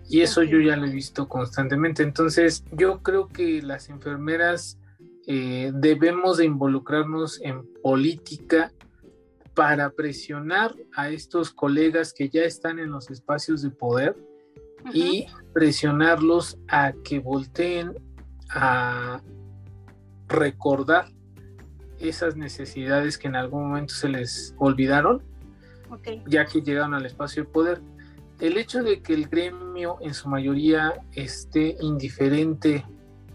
[0.08, 2.02] Y eso yo ya lo he visto constantemente.
[2.02, 4.78] Entonces, yo creo que las enfermeras
[5.26, 8.70] eh, debemos de involucrarnos en política
[9.54, 14.16] para presionar a estos colegas que ya están en los espacios de poder
[14.92, 17.94] y presionarlos a que volteen
[18.50, 19.22] a
[20.28, 21.06] recordar
[21.98, 25.22] esas necesidades que en algún momento se les olvidaron,
[26.26, 27.80] ya que llegaron al espacio de poder.
[28.40, 32.84] El hecho de que el gremio en su mayoría esté indiferente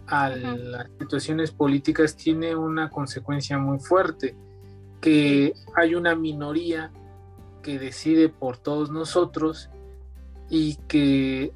[0.07, 4.35] a las situaciones políticas tiene una consecuencia muy fuerte,
[5.01, 6.91] que hay una minoría
[7.61, 9.69] que decide por todos nosotros
[10.49, 11.53] y que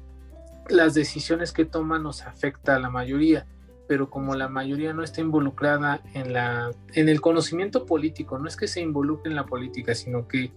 [0.68, 3.46] las decisiones que toma nos afecta a la mayoría,
[3.86, 8.56] pero como la mayoría no está involucrada en la en el conocimiento político, no es
[8.56, 10.52] que se involucre en la política, sino que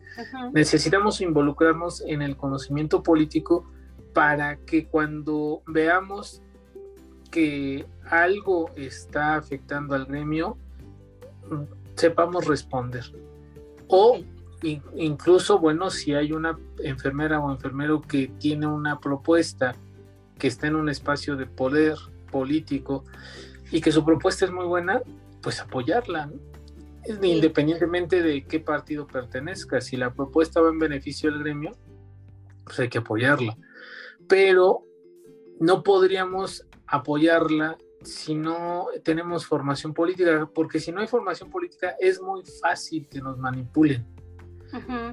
[0.54, 3.70] necesitamos involucrarnos en el conocimiento político
[4.14, 6.42] para que cuando veamos
[7.30, 10.58] que algo está afectando al gremio,
[11.98, 13.04] sepamos responder.
[13.88, 14.20] O
[14.96, 19.76] incluso, bueno, si hay una enfermera o enfermero que tiene una propuesta
[20.38, 21.98] que está en un espacio de poder
[22.32, 23.04] político
[23.72, 25.02] y que su propuesta es muy buena,
[25.42, 26.32] pues apoyarla,
[27.22, 29.82] independientemente de qué partido pertenezca.
[29.82, 31.72] Si la propuesta va en beneficio del gremio,
[32.64, 33.58] pues hay que apoyarla.
[34.28, 34.84] Pero
[35.60, 42.22] no podríamos apoyarla si no tenemos formación política, porque si no hay formación política es
[42.22, 44.06] muy fácil que nos manipulen,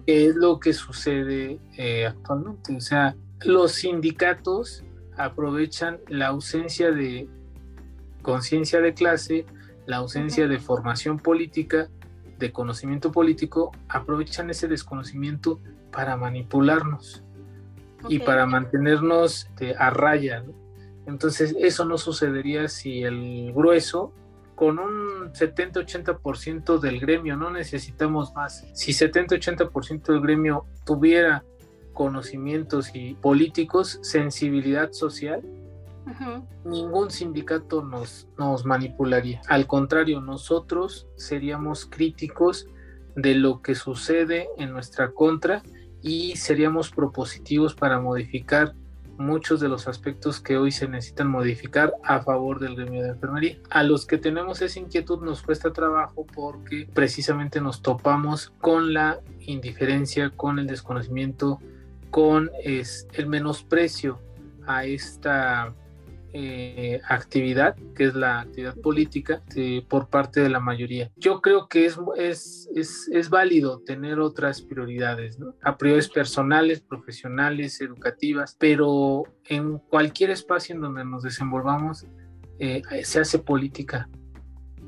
[0.07, 2.77] es lo que sucede eh, actualmente.
[2.77, 4.85] O sea, los sindicatos
[5.17, 7.29] aprovechan la ausencia de
[8.23, 9.47] conciencia de clase,
[9.87, 11.89] la ausencia de formación política,
[12.39, 15.61] de conocimiento político, aprovechan ese desconocimiento
[15.93, 17.23] para manipularnos
[18.09, 20.45] y para mantenernos este, a raya.
[21.07, 24.13] Entonces, eso no sucedería si el grueso,
[24.55, 28.67] con un 70-80% del gremio, no necesitamos más.
[28.73, 31.45] Si 70-80% del gremio tuviera
[31.93, 35.43] conocimientos y políticos, sensibilidad social,
[36.65, 39.41] ningún sindicato nos, nos manipularía.
[39.49, 42.69] Al contrario, nosotros seríamos críticos
[43.17, 45.63] de lo que sucede en nuestra contra
[46.03, 48.75] y seríamos propositivos para modificar
[49.19, 53.59] muchos de los aspectos que hoy se necesitan modificar a favor del gremio de enfermería.
[53.71, 59.21] A los que tenemos esa inquietud nos cuesta trabajo porque precisamente nos topamos con la
[59.41, 61.61] indiferencia, con el desconocimiento,
[62.11, 64.21] con el menosprecio
[64.67, 65.75] a esta
[66.37, 71.13] eh, actividad, que es la actividad política, eh, por parte de la mayoría.
[71.17, 75.55] Yo creo que es, es, es, es válido tener otras prioridades, ¿no?
[75.63, 82.05] a prioridades personales, profesionales, educativas, pero en cualquier espacio en donde nos desenvolvamos,
[82.59, 84.09] eh, se hace política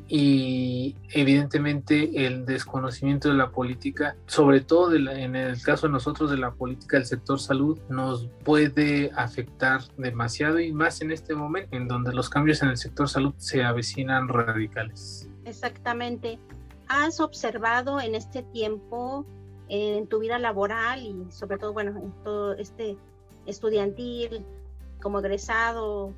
[0.09, 6.37] y evidentemente el desconocimiento de la política, sobre todo en el caso de nosotros de
[6.37, 11.89] la política del sector salud, nos puede afectar demasiado y más en este momento en
[11.89, 15.29] donde los cambios en el sector salud se avecinan radicales.
[15.45, 16.39] Exactamente.
[16.89, 19.27] ¿Has observado en este tiempo,
[19.69, 22.97] en tu vida laboral y sobre todo, bueno, en todo este
[23.47, 24.45] estudiantil,
[25.03, 26.13] como egresado,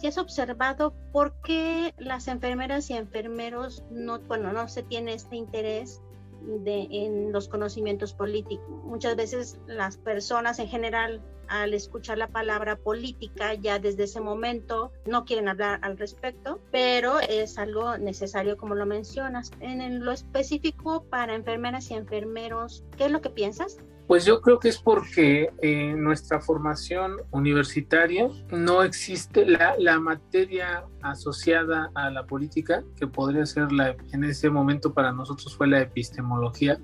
[0.00, 5.36] si has observado por qué las enfermeras y enfermeros no, bueno, no se tiene este
[5.36, 6.00] interés
[6.42, 8.66] de, en los conocimientos políticos.
[8.84, 14.92] Muchas veces las personas en general al escuchar la palabra política ya desde ese momento
[15.04, 19.50] no quieren hablar al respecto, pero es algo necesario como lo mencionas.
[19.60, 23.78] En lo específico para enfermeras y enfermeros, ¿qué es lo que piensas?
[24.10, 30.84] Pues yo creo que es porque en nuestra formación universitaria no existe la, la, materia
[31.00, 35.80] asociada a la política, que podría ser la, en ese momento para nosotros fue la
[35.80, 36.80] epistemología,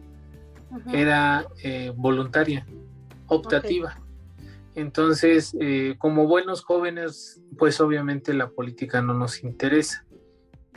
[0.92, 2.64] era eh, voluntaria,
[3.26, 4.00] optativa.
[4.76, 10.06] Entonces, eh, como buenos jóvenes, pues obviamente la política no nos interesa.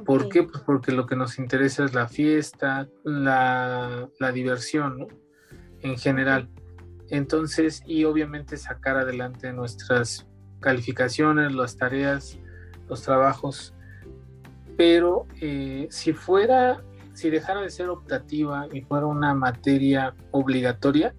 [0.03, 0.41] ¿Por qué?
[0.41, 5.28] Pues porque lo que nos interesa es la fiesta, la, la diversión, ¿no?
[5.81, 6.49] En general.
[7.09, 10.27] Entonces, y obviamente sacar adelante nuestras
[10.59, 12.37] calificaciones, las tareas,
[12.87, 13.73] los trabajos.
[14.77, 16.81] Pero eh, si fuera,
[17.13, 21.13] si dejara de ser optativa y fuera una materia obligatoria,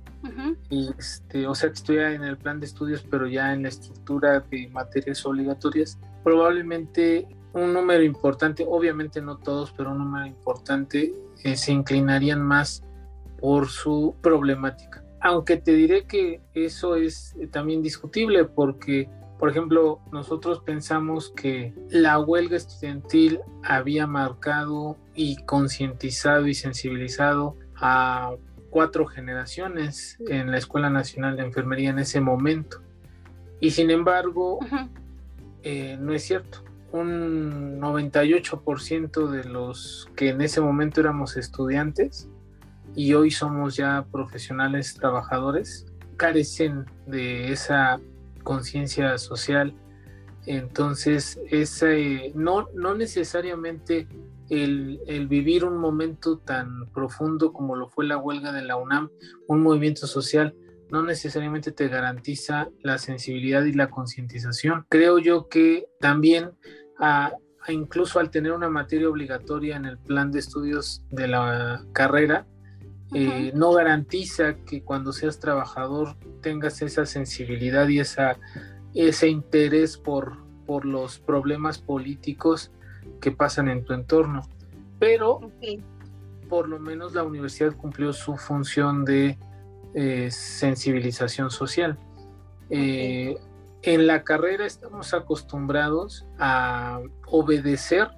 [0.70, 4.40] este, o sea que estuviera en el plan de estudios, pero ya en la estructura
[4.40, 11.12] de materias obligatorias, probablemente un número importante, obviamente no todos, pero un número importante
[11.42, 12.84] eh, se inclinarían más
[13.40, 15.04] por su problemática.
[15.20, 21.74] Aunque te diré que eso es eh, también discutible porque, por ejemplo, nosotros pensamos que
[21.90, 28.34] la huelga estudiantil había marcado y concientizado y sensibilizado a
[28.70, 32.80] cuatro generaciones en la Escuela Nacional de Enfermería en ese momento.
[33.60, 34.58] Y sin embargo,
[35.62, 36.64] eh, no es cierto.
[36.92, 42.28] Un 98% de los que en ese momento éramos estudiantes
[42.94, 45.86] y hoy somos ya profesionales trabajadores,
[46.16, 48.00] carecen de esa
[48.42, 49.74] conciencia social
[50.46, 51.38] Entonces,
[52.34, 54.08] no, no necesariamente
[54.48, 59.10] el, el, vivir un momento tan profundo como lo fue la huelga de la UNAM,
[59.46, 60.54] un movimiento social,
[60.90, 64.86] no necesariamente te garantiza la sensibilidad y la concientización.
[64.88, 66.50] Creo yo que también
[66.98, 67.32] a,
[67.68, 72.46] incluso al tener una materia obligatoria en el plan de estudios de la carrera,
[73.12, 78.38] eh, no garantiza que cuando seas trabajador tengas esa sensibilidad y esa,
[78.94, 82.70] ese interés por, por los problemas políticos
[83.20, 84.42] que pasan en tu entorno.
[84.98, 85.40] Pero
[86.48, 89.38] por lo menos la universidad cumplió su función de
[89.94, 91.98] eh, sensibilización social.
[92.70, 93.38] Eh,
[93.82, 98.08] en la carrera estamos acostumbrados a obedecer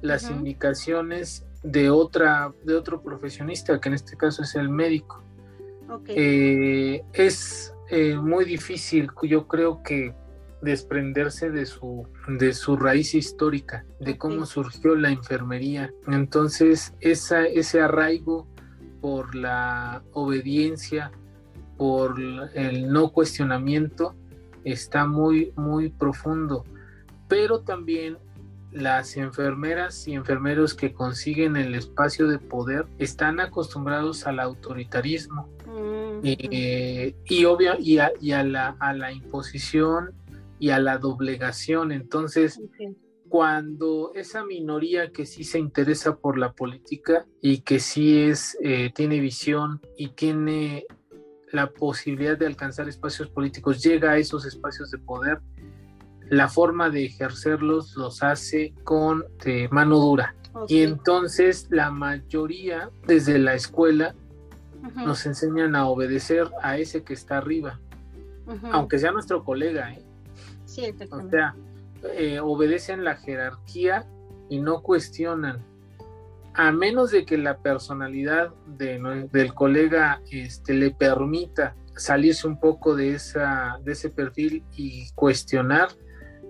[0.00, 5.22] las indicaciones de otra de otro profesionista que en este caso es el médico.
[6.08, 7.74] Eh, es
[8.22, 10.14] muy difícil yo creo que
[10.60, 15.92] desprenderse de su de su raíz histórica de cómo surgió la enfermería.
[16.06, 18.46] Entonces esa, ese arraigo
[19.00, 21.12] por la obediencia,
[21.76, 22.20] por
[22.54, 24.14] el no cuestionamiento,
[24.64, 26.64] está muy, muy profundo.
[27.28, 28.18] Pero también
[28.72, 35.48] las enfermeras y enfermeros que consiguen el espacio de poder están acostumbrados al autoritarismo.
[35.66, 38.10] Mm, eh, y, obvio, y, a,
[38.44, 40.12] la, a, la, imposición
[40.58, 41.92] y a la doblegación.
[41.92, 42.60] Entonces,
[43.28, 48.90] cuando esa minoría que sí se interesa por la política y que sí es, eh,
[48.94, 50.86] tiene visión y tiene
[51.52, 55.40] la posibilidad de alcanzar espacios políticos, llega a esos espacios de poder,
[56.30, 60.34] la forma de ejercerlos los hace con eh, mano dura.
[60.66, 64.14] Y entonces la mayoría desde la escuela
[64.94, 67.80] nos enseñan a obedecer a ese que está arriba,
[68.72, 69.92] aunque sea nuestro colega.
[69.92, 70.02] ¿eh?
[70.64, 71.54] Sí, o sea,
[72.14, 74.06] eh, obedecen la jerarquía
[74.48, 75.64] y no cuestionan.
[76.54, 83.14] A menos de que la personalidad del colega este, le permita salirse un poco de,
[83.14, 85.88] esa, de ese perfil y cuestionar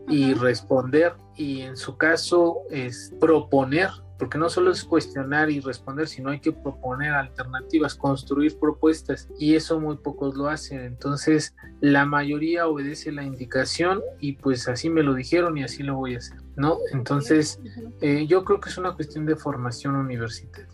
[0.09, 6.09] y responder y en su caso es proponer porque no solo es cuestionar y responder,
[6.09, 10.81] sino hay que proponer alternativas, construir propuestas y eso muy pocos lo hacen.
[10.81, 15.95] Entonces la mayoría obedece la indicación y pues así me lo dijeron y así lo
[15.95, 16.79] voy a hacer, ¿no?
[16.93, 17.61] Entonces
[18.01, 20.67] eh, yo creo que es una cuestión de formación universitaria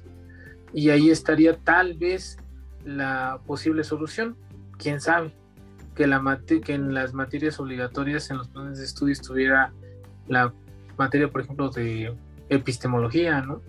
[0.72, 2.39] y ahí estaría tal vez
[2.85, 4.37] la posible solución,
[4.78, 5.37] quién sabe,
[5.95, 9.73] que, la que en las materias obligatorias en los planes de estudio estuviera
[10.29, 10.53] la
[10.97, 12.15] materia, por ejemplo, de
[12.49, 13.63] epistemología, ¿no?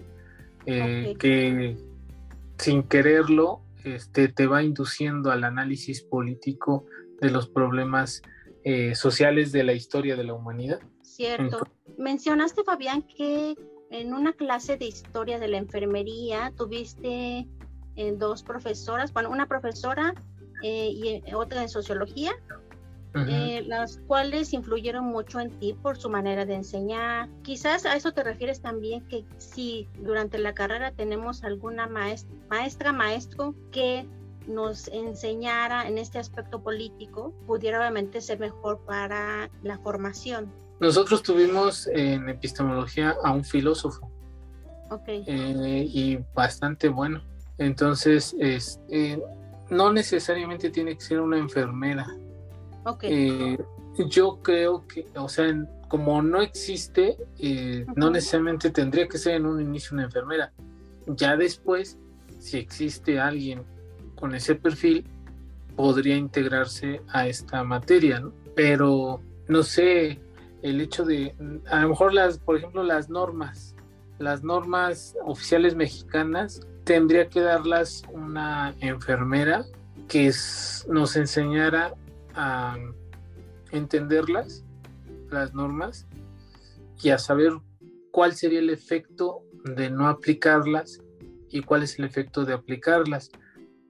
[0.65, 1.77] Eh, que
[2.57, 6.85] sin quererlo este, te va induciendo al análisis político
[7.21, 8.23] de los problemas
[8.63, 10.79] eh, sociales de la historia de la humanidad.
[11.03, 11.67] Cierto.
[11.97, 13.55] Mencionaste, Fabián, que
[13.91, 17.47] en una clase de historia de la enfermería tuviste
[17.95, 20.15] eh, dos profesoras, bueno, una profesora
[20.61, 22.31] y otra en sociología,
[23.15, 27.29] eh, las cuales influyeron mucho en ti por su manera de enseñar.
[27.43, 32.91] Quizás a eso te refieres también que si durante la carrera tenemos alguna maestra, maestra
[32.91, 34.05] maestro que
[34.47, 40.51] nos enseñara en este aspecto político, pudiera obviamente ser mejor para la formación.
[40.81, 44.11] Nosotros tuvimos en epistemología a un filósofo.
[44.91, 45.23] Okay.
[45.25, 47.23] Eh, y bastante bueno.
[47.57, 49.19] Entonces, es, eh,
[49.69, 52.07] no necesariamente tiene que ser una enfermera.
[53.01, 53.57] Eh,
[54.09, 55.53] yo creo que, o sea,
[55.87, 60.51] como no existe, eh, no necesariamente tendría que ser en un inicio una enfermera.
[61.07, 61.97] Ya después,
[62.39, 63.63] si existe alguien
[64.15, 65.05] con ese perfil,
[65.75, 68.31] podría integrarse a esta materia, ¿no?
[68.55, 70.19] Pero, no sé,
[70.61, 71.35] el hecho de,
[71.69, 73.75] a lo mejor las, por ejemplo, las normas,
[74.17, 79.65] las normas oficiales mexicanas, tendría que darlas una enfermera
[80.07, 80.31] que
[80.87, 81.93] nos enseñara
[82.35, 82.77] a
[83.71, 84.63] entenderlas,
[85.31, 86.07] las normas,
[87.01, 87.53] y a saber
[88.11, 89.41] cuál sería el efecto
[89.75, 91.01] de no aplicarlas
[91.49, 93.31] y cuál es el efecto de aplicarlas,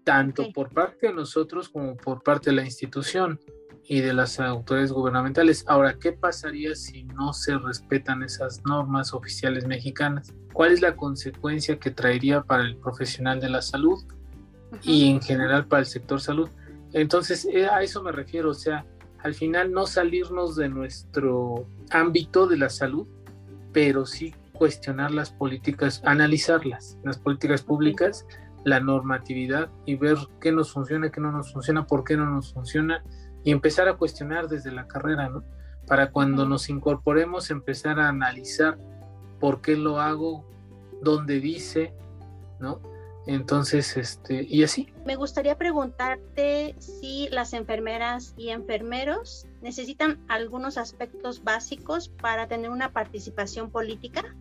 [0.04, 3.39] tanto por parte de nosotros como por parte de la institución
[3.88, 5.64] y de las autoridades gubernamentales.
[5.68, 10.34] Ahora, ¿qué pasaría si no se respetan esas normas oficiales mexicanas?
[10.54, 14.04] ¿Cuál es la consecuencia que traería para el profesional de la salud
[14.82, 16.50] y en general para el sector salud?
[16.94, 18.86] Entonces, eh, a eso me refiero, o sea,
[19.22, 23.08] al final no salirnos de nuestro ámbito de la salud,
[23.74, 28.26] pero sí cuestionar las políticas, analizarlas, las políticas públicas,
[28.64, 32.54] la normatividad y ver qué nos funciona, qué no nos funciona, por qué no nos
[32.54, 33.04] funciona
[33.46, 35.43] y empezar a cuestionar desde la carrera, ¿no?
[35.88, 38.78] para cuando nos incorporemos empezar a analizar
[39.39, 40.46] por qué lo hago,
[41.02, 41.93] dónde dice,
[42.60, 42.80] ¿no?
[43.28, 44.93] Entonces, este, y así.
[45.06, 52.91] Me gustaría preguntarte si las enfermeras y enfermeros necesitan algunos aspectos básicos para tener una
[52.91, 54.36] participación política.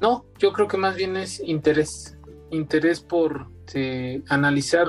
[0.00, 2.16] No, yo creo que más bien es interés,
[2.50, 4.88] interés por eh, analizar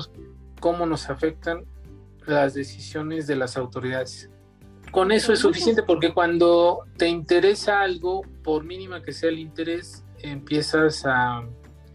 [0.62, 1.66] cómo nos afectan
[2.26, 4.30] las decisiones de las autoridades.
[4.92, 10.04] Con eso es suficiente porque cuando te interesa algo, por mínima que sea el interés,
[10.20, 11.48] empiezas a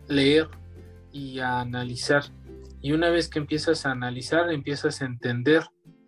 [0.08, 0.48] leer
[1.12, 2.24] y a analizar.
[2.80, 5.62] Y una vez que empiezas a analizar, empiezas a entender.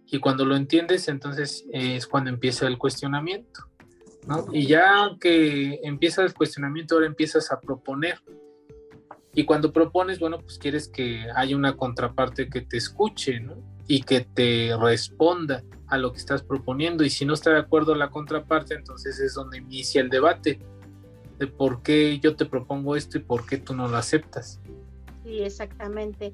[0.07, 3.69] Y cuando lo entiendes, entonces es cuando empieza el cuestionamiento.
[4.27, 4.47] ¿no?
[4.53, 8.19] Y ya que empieza el cuestionamiento, ahora empiezas a proponer.
[9.35, 13.57] Y cuando propones, bueno, pues quieres que haya una contraparte que te escuche, ¿no?
[13.89, 17.05] Y que te responda a lo que estás proponiendo.
[17.05, 20.61] Y si no está de acuerdo la contraparte, entonces es donde inicia el debate
[21.39, 24.61] de por qué yo te propongo esto y por qué tú no lo aceptas.
[25.25, 26.33] Sí, exactamente.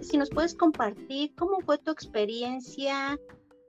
[0.00, 3.18] Si nos puedes compartir cómo fue tu experiencia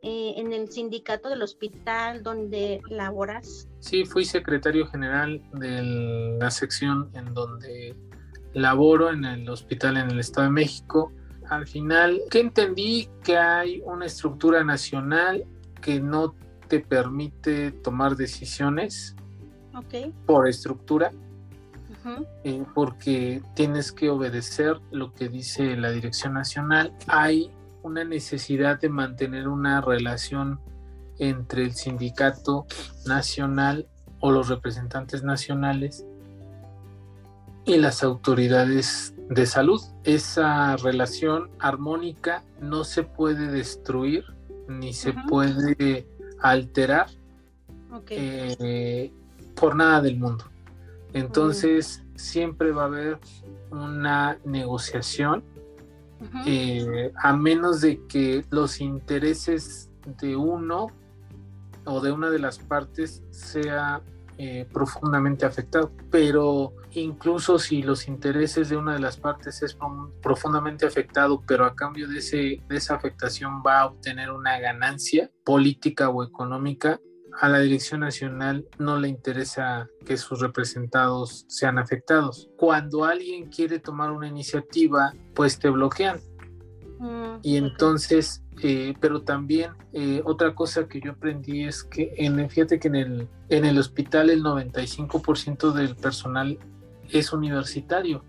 [0.03, 3.67] eh, en el sindicato del hospital donde laboras.
[3.79, 7.95] Sí, fui secretario general de la sección en donde
[8.53, 11.11] laboro en el hospital en el Estado de México.
[11.49, 15.45] Al final, que entendí que hay una estructura nacional
[15.81, 16.35] que no
[16.67, 19.15] te permite tomar decisiones
[20.25, 21.11] por estructura,
[22.43, 26.93] eh, porque tienes que obedecer lo que dice la dirección nacional.
[27.07, 27.51] Hay
[27.83, 30.59] una necesidad de mantener una relación
[31.19, 32.65] entre el sindicato
[33.05, 33.87] nacional
[34.19, 36.05] o los representantes nacionales
[37.65, 39.81] y las autoridades de salud.
[40.03, 44.25] Esa relación armónica no se puede destruir
[44.67, 46.07] ni se puede
[46.39, 47.07] alterar
[48.09, 49.11] eh,
[49.55, 50.45] por nada del mundo.
[51.13, 53.19] Entonces, siempre va a haber
[53.69, 55.43] una negociación,
[56.45, 60.87] eh, a menos de que los intereses de uno
[61.85, 64.01] o de una de las partes sea
[64.37, 65.91] eh, profundamente afectado.
[66.09, 69.77] Pero incluso si los intereses de una de las partes es
[70.21, 75.29] profundamente afectado, pero a cambio de, ese, de esa afectación va a obtener una ganancia
[75.43, 76.99] política o económica,
[77.39, 82.49] a la Dirección Nacional no le interesa que sus representados sean afectados.
[82.57, 86.19] Cuando alguien quiere tomar una iniciativa, pues te bloquean.
[86.99, 92.49] Mm, y entonces, eh, pero también eh, otra cosa que yo aprendí es que, en,
[92.49, 96.59] fíjate que en el, en el hospital el 95% del personal
[97.09, 98.23] es universitario,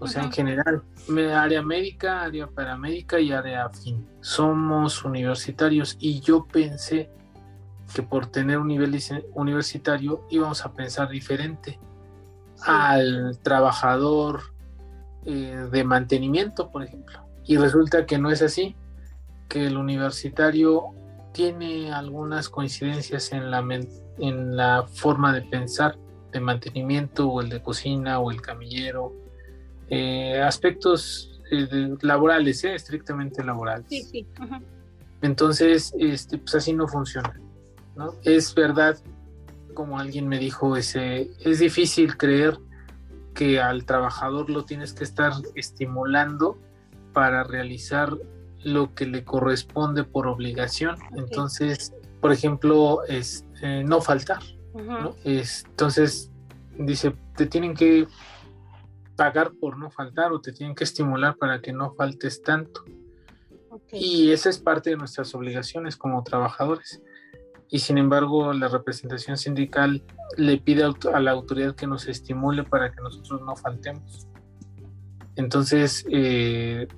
[0.00, 0.82] o sea, en general,
[1.34, 4.06] área médica, área paramédica y área fin.
[4.20, 7.10] Somos universitarios y yo pensé
[7.94, 8.98] que por tener un nivel
[9.34, 11.78] universitario íbamos a pensar diferente
[12.64, 14.40] al trabajador
[15.24, 17.20] eh, de mantenimiento, por ejemplo.
[17.44, 18.76] Y resulta que no es así,
[19.48, 20.94] que el universitario
[21.32, 23.64] tiene algunas coincidencias en la,
[24.18, 25.96] en la forma de pensar
[26.32, 29.14] de mantenimiento o el de cocina o el camillero,
[29.88, 33.86] eh, aspectos eh, laborales, estrictamente laborales.
[33.88, 34.26] Sí, sí.
[35.22, 37.40] Entonces, este, pues así no funciona.
[37.98, 38.14] ¿No?
[38.24, 38.96] Es verdad,
[39.74, 42.58] como alguien me dijo, ese, es difícil creer
[43.34, 46.58] que al trabajador lo tienes que estar estimulando
[47.12, 48.16] para realizar
[48.64, 50.96] lo que le corresponde por obligación.
[51.16, 53.44] Entonces, por ejemplo, es
[53.84, 54.42] no faltar
[55.24, 56.30] entonces,
[56.78, 58.06] dice, te tienen que
[59.16, 62.84] pagar por no faltar o te tienen que estimular para que no faltes tanto.
[63.92, 67.02] Y esa es parte de nuestras obligaciones como trabajadores.
[67.70, 70.02] Y sin embargo, la representación sindical
[70.36, 74.26] le pide a la autoridad que nos estimule para que nosotros no faltemos.
[75.36, 76.88] Entonces, eh,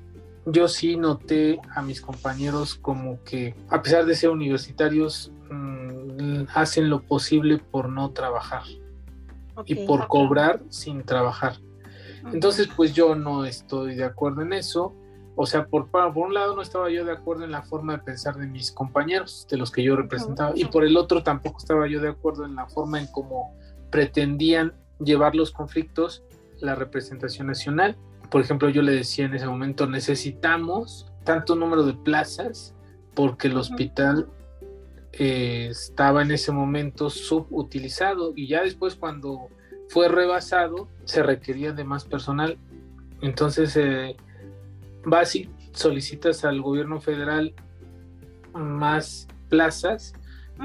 [0.46, 6.88] yo sí noté a mis compañeros como que, a pesar de ser universitarios, mm, hacen
[6.88, 8.62] lo posible por no trabajar
[9.66, 11.56] y por cobrar sin trabajar.
[12.32, 14.94] Entonces, pues yo no estoy de acuerdo en eso.
[15.42, 18.00] O sea, por, por un lado no estaba yo de acuerdo en la forma de
[18.00, 21.88] pensar de mis compañeros, de los que yo representaba, y por el otro tampoco estaba
[21.88, 23.56] yo de acuerdo en la forma en cómo
[23.90, 26.22] pretendían llevar los conflictos
[26.60, 27.96] la representación nacional.
[28.30, 32.74] Por ejemplo, yo le decía en ese momento, necesitamos tanto número de plazas
[33.14, 34.28] porque el hospital
[35.12, 39.48] eh, estaba en ese momento subutilizado y ya después cuando
[39.88, 42.58] fue rebasado se requería de más personal
[43.22, 44.16] Entonces, eh,
[45.04, 47.54] vas y solicitas al gobierno federal
[48.54, 50.12] más plazas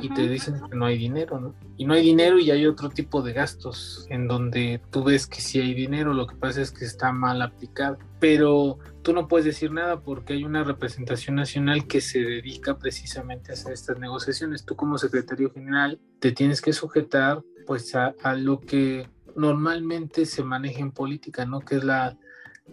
[0.01, 1.55] y te dicen que no hay dinero, ¿no?
[1.77, 5.41] Y no hay dinero y hay otro tipo de gastos en donde tú ves que
[5.41, 7.97] sí hay dinero, lo que pasa es que está mal aplicado.
[8.19, 13.51] Pero tú no puedes decir nada porque hay una representación nacional que se dedica precisamente
[13.51, 14.65] a hacer estas negociaciones.
[14.65, 20.81] Tú como secretario general te tienes que sujetar pues a, lo que normalmente se maneja
[20.81, 21.61] en política, ¿no?
[21.61, 22.17] Que es la,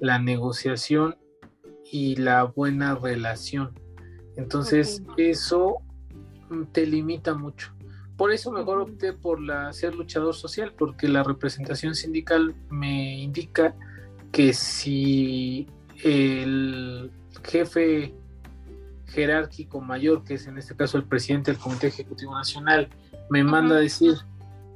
[0.01, 1.17] la negociación
[1.93, 3.78] y la buena relación.
[4.36, 5.76] Entonces, eso
[6.72, 7.72] te limita mucho.
[8.16, 13.74] Por eso mejor opté por la, ser luchador social, porque la representación sindical me indica
[14.32, 15.68] que si
[16.03, 17.11] el
[17.45, 18.14] jefe
[19.09, 22.88] jerárquico mayor, que es en este caso el presidente del Comité Ejecutivo Nacional,
[23.28, 24.14] me manda a decir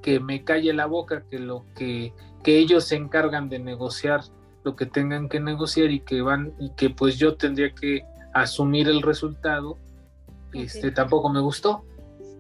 [0.02, 2.12] que me calle la boca, que lo que,
[2.44, 4.20] que ellos se encargan de negociar
[4.66, 8.04] lo que tengan que negociar y que van y que pues yo tendría que
[8.34, 9.78] asumir el resultado,
[10.52, 11.84] este tampoco me gustó.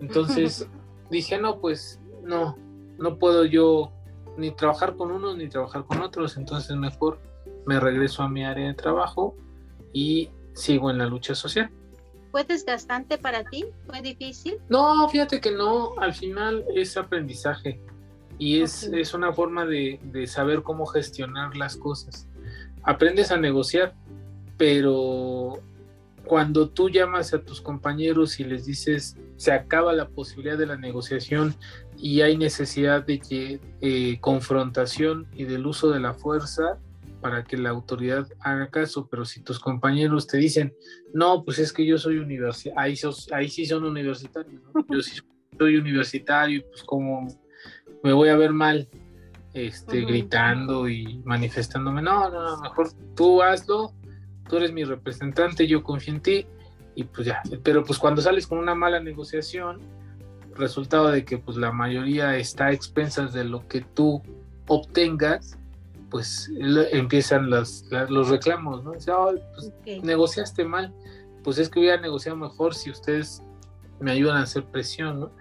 [0.00, 0.68] Entonces
[1.10, 2.56] dije, no, pues no,
[2.98, 3.92] no puedo yo
[4.36, 7.20] ni trabajar con unos ni trabajar con otros, entonces mejor
[7.64, 9.36] me regreso a mi área de trabajo
[9.92, 11.70] y sigo en la lucha social.
[12.32, 13.66] ¿Fue desgastante para ti?
[13.86, 14.58] ¿Fue difícil?
[14.68, 17.80] No, fíjate que no, al final es aprendizaje
[18.38, 22.28] y es, es una forma de, de, saber cómo gestionar las cosas.
[22.82, 23.94] Aprendes a negociar,
[24.56, 25.60] pero
[26.24, 30.76] cuando tú llamas a tus compañeros y les dices se acaba la posibilidad de la
[30.76, 31.54] negociación
[31.96, 36.78] y hay necesidad de que eh, confrontación y del uso de la fuerza
[37.20, 40.74] para que la autoridad haga caso, pero si tus compañeros te dicen,
[41.12, 42.94] no, pues es que yo soy universitario, ahí,
[43.32, 45.20] ahí sí son universitarios, yo sí
[45.58, 47.26] soy universitario, pues como
[48.06, 48.88] me voy a ver mal
[49.52, 53.92] este, gritando y manifestándome, no, no, mejor tú hazlo,
[54.48, 56.46] tú eres mi representante, yo confío en ti
[56.94, 59.80] y pues ya, pero pues cuando sales con una mala negociación,
[60.54, 64.22] resultado de que pues la mayoría está a expensas de lo que tú
[64.68, 65.58] obtengas,
[66.08, 66.50] pues
[66.92, 68.92] empiezan los, los reclamos, ¿no?
[68.92, 69.12] Dice,
[69.52, 69.72] pues,
[70.04, 70.94] negociaste mal,
[71.42, 73.42] pues es que hubiera negociado mejor si ustedes
[73.98, 75.32] me ayudan a hacer presión, ¿no?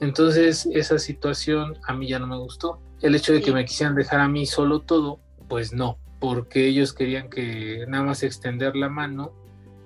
[0.00, 2.80] Entonces esa situación a mí ya no me gustó.
[3.00, 6.92] El hecho de que me quisieran dejar a mí solo todo, pues no porque ellos
[6.92, 9.32] querían que nada más extender la mano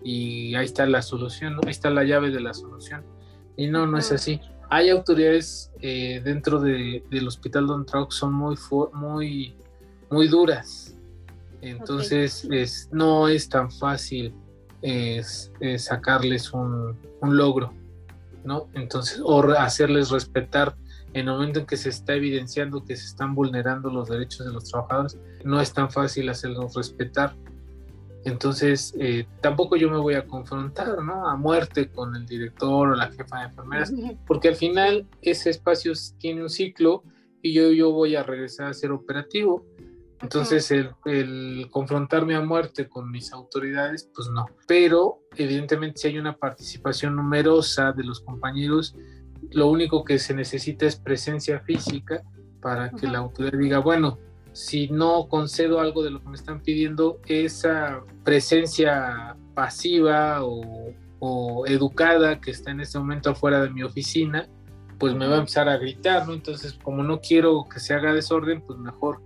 [0.03, 3.05] y ahí está la solución, ahí está la llave de la solución.
[3.57, 4.41] Y no, no es así.
[4.69, 8.57] Hay autoridades eh, dentro del hospital Don Trauc son muy,
[8.93, 9.55] muy,
[10.11, 10.97] muy duras.
[11.63, 14.35] Entonces es, no es tan fácil
[15.79, 17.73] sacarles un, un, logro,
[18.45, 18.69] ¿no?
[18.75, 20.77] Entonces, o hacerles respetar
[21.13, 24.53] en el momento en que se está evidenciando que se están vulnerando los derechos de
[24.53, 27.35] los trabajadores, no es tan fácil hacerlos respetar.
[28.25, 31.29] Entonces, eh, tampoco yo me voy a confrontar ¿no?
[31.29, 33.93] a muerte con el director o la jefa de enfermeras,
[34.27, 37.05] porque al final ese espacio tiene un ciclo
[37.43, 39.67] y yo, yo voy a regresar a ser operativo.
[40.21, 44.47] Entonces, el, el, confrontarme a muerte con mis autoridades, pues no.
[44.67, 48.97] Pero, evidentemente, si hay una participación numerosa de los compañeros,
[49.51, 52.23] lo único que se necesita es presencia física
[52.61, 54.19] para que la autoridad diga, bueno,
[54.53, 60.93] si no concedo algo de lo que me están pidiendo, esa presencia pasiva o,
[61.67, 64.47] educada que está en este momento afuera de mi oficina,
[64.99, 66.35] pues me va a empezar a gritar, ¿no?
[66.35, 69.23] Entonces, como no quiero que se haga desorden, pues mejor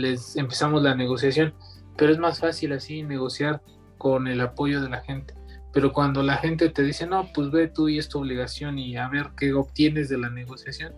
[0.00, 1.54] les empezamos la negociación.
[1.96, 3.62] Pero es más fácil así negociar
[3.98, 5.34] con el apoyo de la gente.
[5.72, 8.96] Pero cuando la gente te dice, no, pues ve tú y es tu obligación y
[8.96, 10.92] a ver qué obtienes de la negociación,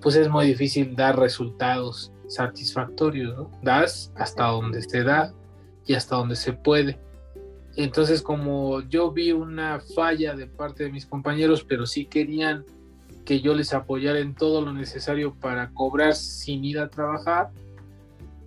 [0.00, 3.50] pues es muy difícil dar resultados satisfactorios, ¿no?
[3.62, 5.32] Das hasta donde se da
[5.86, 6.98] y hasta donde se puede.
[7.76, 12.64] Entonces, como yo vi una falla de parte de mis compañeros, pero sí querían
[13.24, 17.50] que yo les apoyara en todo lo necesario para cobrar sin ir a trabajar,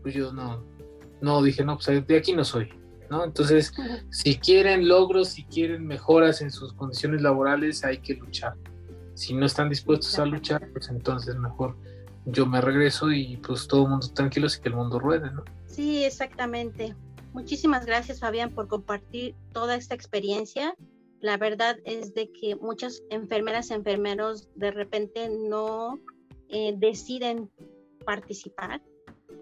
[0.02, 0.64] pues yo no,
[1.22, 2.70] no dije, no, pues de aquí no soy.
[3.26, 3.74] Entonces,
[4.10, 8.56] si quieren logros, si quieren mejoras en sus condiciones laborales, hay que luchar.
[9.16, 11.76] Si no están dispuestos a luchar, pues entonces mejor
[12.26, 15.44] yo me regreso y pues todo el mundo tranquilo y que el mundo ruede, ¿no?
[15.66, 16.96] Sí, exactamente.
[17.34, 20.76] Muchísimas gracias, Fabián, por compartir toda esta experiencia.
[21.20, 26.00] La verdad es de que muchas enfermeras y enfermeros de repente no
[26.50, 27.50] eh, deciden
[28.06, 28.82] participar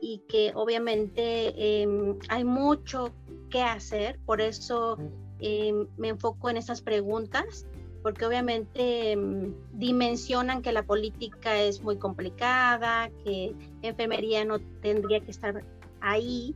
[0.01, 3.11] y que obviamente em, hay mucho
[3.49, 4.97] que hacer, por eso
[5.39, 7.65] em, me enfoco en estas preguntas,
[8.01, 15.31] porque obviamente em, dimensionan que la política es muy complicada, que enfermería no tendría que
[15.31, 15.63] estar
[16.01, 16.55] ahí,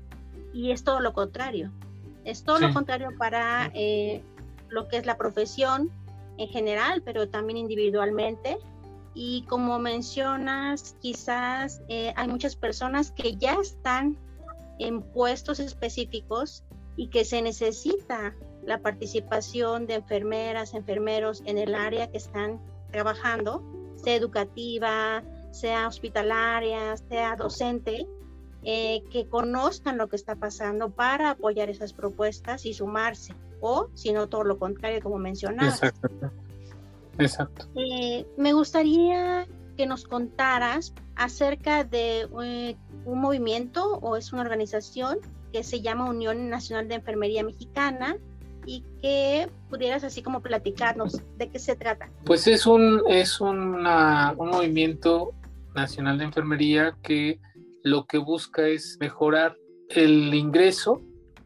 [0.54, 1.72] y es todo lo contrario.
[2.26, 4.22] Es todo lo contrario para eh,
[4.70, 5.92] lo que es la profesión
[6.38, 8.58] en general, pero también individualmente.
[9.16, 14.18] Y como mencionas, quizás eh, hay muchas personas que ya están
[14.80, 16.64] en puestos específicos
[16.96, 18.36] y que se necesita
[18.66, 22.60] la participación de enfermeras, enfermeros en el área que están
[22.92, 23.64] trabajando,
[23.96, 28.08] sea educativa, sea hospitalaria, sea docente,
[28.64, 34.14] eh, que conozcan lo que está pasando para apoyar esas propuestas y sumarse, o si
[34.14, 35.82] no todo lo contrario, como mencionabas.
[37.18, 37.68] Exacto.
[37.76, 39.48] Eh, me gustaría
[39.78, 45.20] que nos contaras acerca de eh, un movimiento o es una organización
[45.52, 48.18] que se llama Unión Nacional de Enfermería Mexicana
[48.66, 52.10] y que pudieras así como platicarnos de qué se trata.
[52.26, 55.34] Pues es un, es una, un movimiento
[55.76, 57.40] nacional de enfermería que
[57.84, 59.58] lo que busca es mejorar
[59.90, 61.02] el ingreso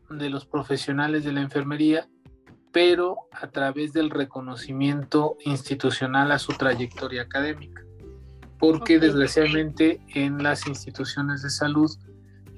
[0.09, 2.07] de los profesionales de la enfermería,
[2.71, 7.83] pero a través del reconocimiento institucional a su trayectoria académica.
[8.59, 11.91] Porque desgraciadamente en las instituciones de salud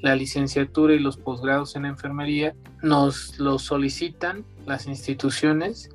[0.02, 5.90] la licenciatura y los posgrados en enfermería nos lo solicitan las instituciones,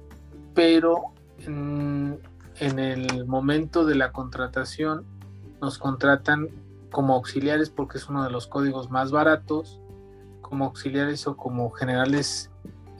[0.54, 2.20] pero en,
[2.60, 5.04] el momento de la contratación
[5.60, 6.48] nos contratan
[6.90, 9.80] como auxiliares porque es uno de los códigos más baratos,
[10.40, 12.50] como auxiliares o como generales.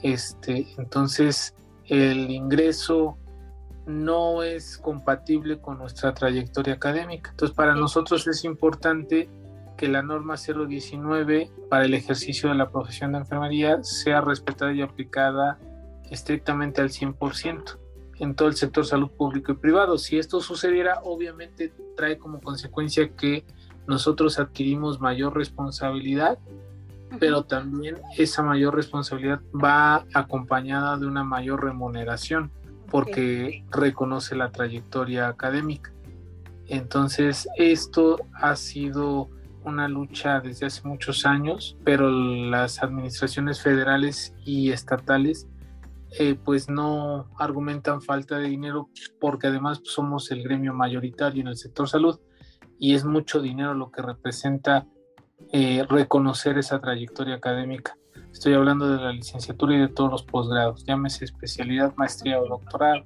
[0.04, 1.54] Este, entonces
[1.86, 3.16] el ingreso
[3.86, 7.30] no es compatible con nuestra trayectoria académica.
[7.30, 9.30] Entonces para nosotros es importante
[9.78, 14.82] que la norma 019 para el ejercicio de la profesión de enfermería sea respetada y
[14.82, 15.58] aplicada
[16.10, 17.78] estrictamente al 100%
[18.20, 19.96] en todo el sector salud público y privado.
[19.96, 23.46] Si esto sucediera, obviamente trae como consecuencia que
[23.86, 26.38] nosotros adquirimos mayor responsabilidad,
[27.18, 32.50] pero también esa mayor responsabilidad va acompañada de una mayor remuneración
[32.90, 35.92] porque reconoce la trayectoria académica.
[36.66, 39.28] Entonces, esto ha sido
[39.64, 45.48] una lucha desde hace muchos años, pero las administraciones federales y estatales
[46.18, 48.88] eh, pues no argumentan falta de dinero
[49.20, 52.20] porque además somos el gremio mayoritario en el sector salud
[52.78, 54.86] y es mucho dinero lo que representa
[55.52, 57.96] eh, reconocer esa trayectoria académica.
[58.32, 63.04] Estoy hablando de la licenciatura y de todos los posgrados, llámese especialidad, maestría o doctorado.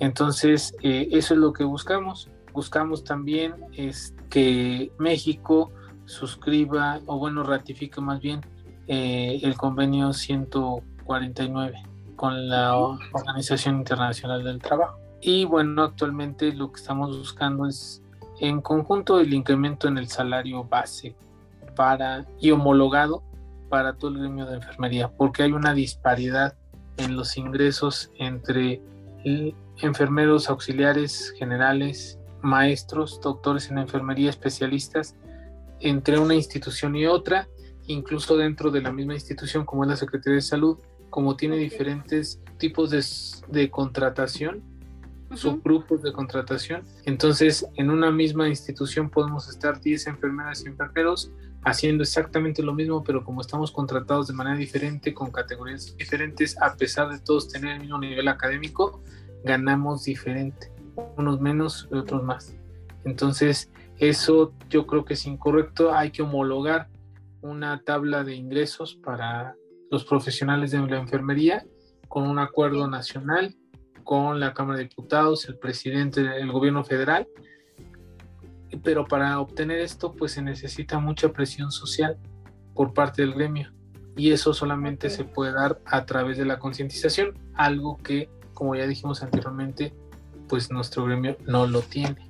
[0.00, 2.28] Entonces, eh, eso es lo que buscamos.
[2.52, 5.70] Buscamos también es que México
[6.06, 8.40] suscriba o bueno, ratifique más bien
[8.88, 11.82] eh, el convenio 149
[12.16, 14.98] con la Organización Internacional del Trabajo.
[15.20, 18.02] Y bueno, actualmente lo que estamos buscando es
[18.40, 21.14] en conjunto el incremento en el salario base
[21.78, 23.22] para y homologado
[23.68, 26.56] para todo el gremio de enfermería, porque hay una disparidad
[26.96, 28.82] en los ingresos entre
[29.80, 35.14] enfermeros auxiliares generales, maestros, doctores en enfermería, especialistas
[35.78, 37.46] entre una institución y otra,
[37.86, 40.78] incluso dentro de la misma institución como es la Secretaría de Salud,
[41.10, 44.64] como tiene diferentes tipos de, contratación,
[45.34, 46.82] subgrupos de contratación.
[47.04, 51.30] Entonces, en una misma institución podemos estar 10 enfermeras y enfermeros
[51.64, 56.74] haciendo exactamente lo mismo, pero como estamos contratados de manera diferente, con categorías diferentes, a
[56.76, 59.02] pesar de todos tener el mismo nivel académico,
[59.44, 60.72] ganamos diferente,
[61.16, 62.54] unos menos y otros más.
[63.04, 65.92] Entonces, eso yo creo que es incorrecto.
[65.92, 66.88] Hay que homologar
[67.40, 69.56] una tabla de ingresos para
[69.90, 71.64] los profesionales de la enfermería
[72.08, 73.54] con un acuerdo nacional
[74.08, 77.28] con la Cámara de Diputados, el presidente del gobierno federal.
[78.82, 82.16] Pero para obtener esto, pues se necesita mucha presión social
[82.72, 83.70] por parte del gremio.
[84.16, 88.86] Y eso solamente se puede dar a través de la concientización, algo que, como ya
[88.86, 89.92] dijimos anteriormente,
[90.48, 92.28] pues nuestro gremio no lo tiene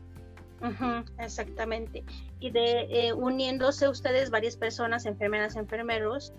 [1.18, 2.04] exactamente.
[2.40, 6.32] Y de eh, uniéndose ustedes varias personas, enfermeras, enfermeros,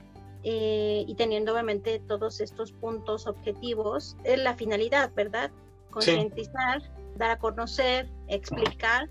[0.44, 5.52] eh, y teniendo obviamente todos estos puntos objetivos, es la finalidad, ¿verdad?
[5.90, 6.82] Concientizar,
[7.18, 9.10] dar a conocer, explicar.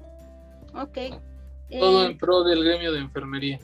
[0.75, 0.99] Ok.
[1.71, 3.59] Todo en eh, pro del gremio de enfermería.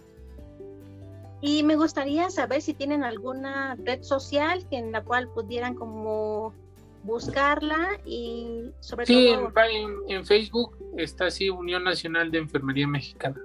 [1.41, 6.55] Y me gustaría saber si tienen alguna red social en la cual pudieran como
[7.03, 9.17] buscarla y sobre todo...
[9.17, 9.35] Sí,
[10.09, 13.41] en, Facebook está así Unión Nacional de Enfermería Mexicana.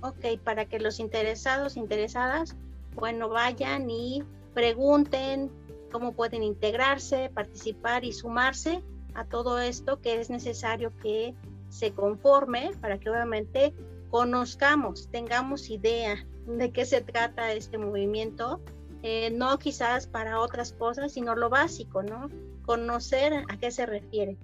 [0.00, 2.56] Ok, para que los interesados, interesadas,
[2.96, 4.22] bueno, vayan y
[4.54, 5.50] pregunten
[5.92, 8.82] cómo pueden integrarse, participar y sumarse
[9.14, 11.34] a todo esto que es necesario que
[11.68, 13.74] se conforme para que obviamente
[14.10, 18.60] conozcamos, tengamos idea de qué se trata este movimiento,
[19.02, 22.30] eh, no quizás para otras cosas, sino lo básico, ¿no?
[22.64, 24.36] Conocer a qué se refiere.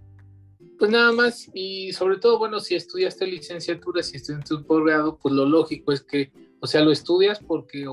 [0.79, 5.35] Pues nada más, y sobre todo, bueno, si estudiaste licenciatura, si estudiaste un posgrado, pues
[5.35, 7.87] lo lógico es que, o sea, lo estudias porque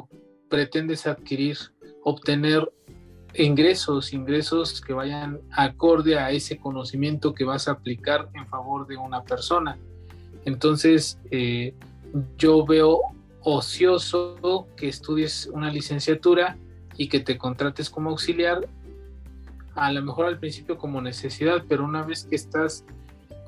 [0.50, 1.58] pretendes adquirir,
[2.04, 2.72] obtener
[3.36, 8.98] ingresos, ingresos que vayan acorde a ese conocimiento que vas a aplicar en favor de
[8.98, 9.78] una persona.
[10.46, 11.74] Entonces, eh,
[12.38, 13.02] yo veo
[13.42, 16.58] ocioso que estudies una licenciatura
[16.98, 18.68] y que te contrates como auxiliar,
[19.76, 22.84] a lo mejor al principio como necesidad, pero una vez que estás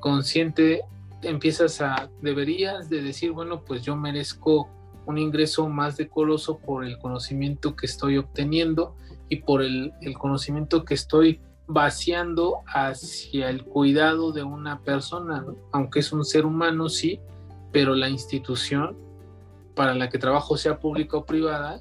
[0.00, 0.82] consciente,
[1.22, 4.68] empiezas a, deberías de decir, bueno, pues yo merezco
[5.06, 8.94] un ingreso más decoroso por el conocimiento que estoy obteniendo
[9.28, 16.00] y por el, el conocimiento que estoy vaciando hacia el cuidado de una persona, aunque
[16.00, 17.20] es un ser humano, sí,
[17.72, 18.96] pero la institución
[19.74, 21.80] para la que trabajo, sea pública o privada,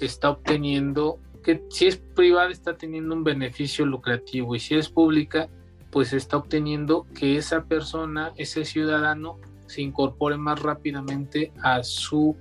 [0.00, 5.48] está obteniendo, que si es privada está teniendo un beneficio lucrativo y si es pública,
[5.90, 12.36] pues está obteniendo que esa persona, ese ciudadano, se incorpore más rápidamente a su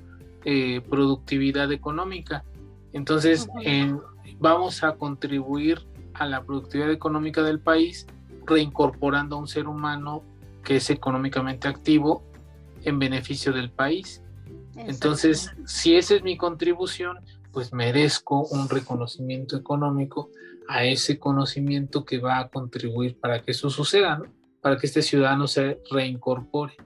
[0.46, 2.44] eh, productividad económica.
[2.94, 3.48] Entonces,
[4.40, 8.08] vamos a contribuir a la productividad económica del país
[8.46, 10.24] reincorporando a un ser humano
[10.64, 12.24] que es económicamente activo
[12.84, 14.24] en beneficio del país.
[14.76, 17.20] Entonces, si esa es mi contribución,
[17.52, 20.30] pues merezco un reconocimiento económico
[20.68, 24.22] a ese conocimiento que va a contribuir para que eso suceda,
[24.62, 26.78] para que este ciudadano se reincorpore.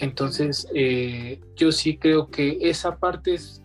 [0.00, 3.62] Entonces, eh, yo sí creo que esa parte es,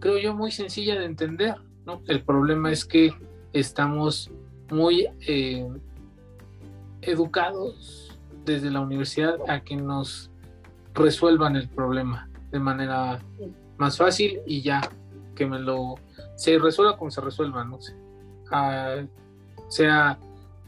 [0.00, 1.56] creo yo, muy sencilla de entender,
[1.86, 2.02] ¿no?
[2.06, 3.14] El problema es que
[3.52, 4.30] estamos
[4.70, 5.66] muy eh,
[7.02, 10.30] educados desde la universidad a que nos
[10.94, 13.20] resuelvan el problema de manera
[13.76, 14.80] más fácil y ya
[15.34, 15.96] que me lo
[16.34, 17.94] se resuelva como se resuelva, no sé.
[18.50, 19.02] Ah,
[19.68, 20.18] sea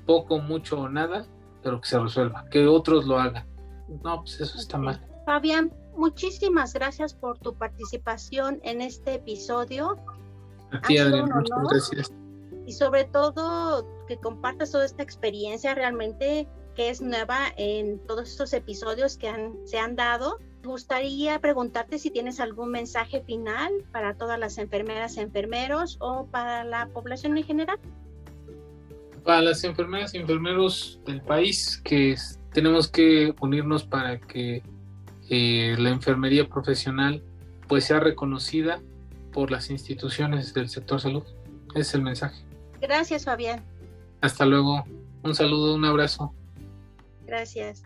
[0.04, 1.26] poco, mucho o nada,
[1.62, 3.44] pero que se resuelva, que otros lo hagan.
[4.02, 5.04] No, pues eso está mal.
[5.26, 9.98] Fabián, muchísimas gracias por tu participación en este episodio.
[10.72, 12.12] A ti, Adrián, muchas gracias.
[12.66, 18.52] Y sobre todo que compartas toda esta experiencia realmente que es nueva en todos estos
[18.52, 24.38] episodios que han, se han dado gustaría preguntarte si tienes algún mensaje final para todas
[24.38, 27.78] las enfermeras y enfermeros o para la población en general.
[29.24, 32.12] Para las enfermeras y enfermeros del país, que
[32.52, 34.62] tenemos que unirnos para que
[35.28, 37.22] eh, la enfermería profesional
[37.68, 38.80] pues sea reconocida
[39.32, 41.22] por las instituciones del sector salud.
[41.70, 42.42] Ese es el mensaje.
[42.80, 43.62] Gracias, Fabián.
[44.20, 44.84] Hasta luego.
[45.22, 46.34] Un saludo, un abrazo.
[47.26, 47.84] Gracias.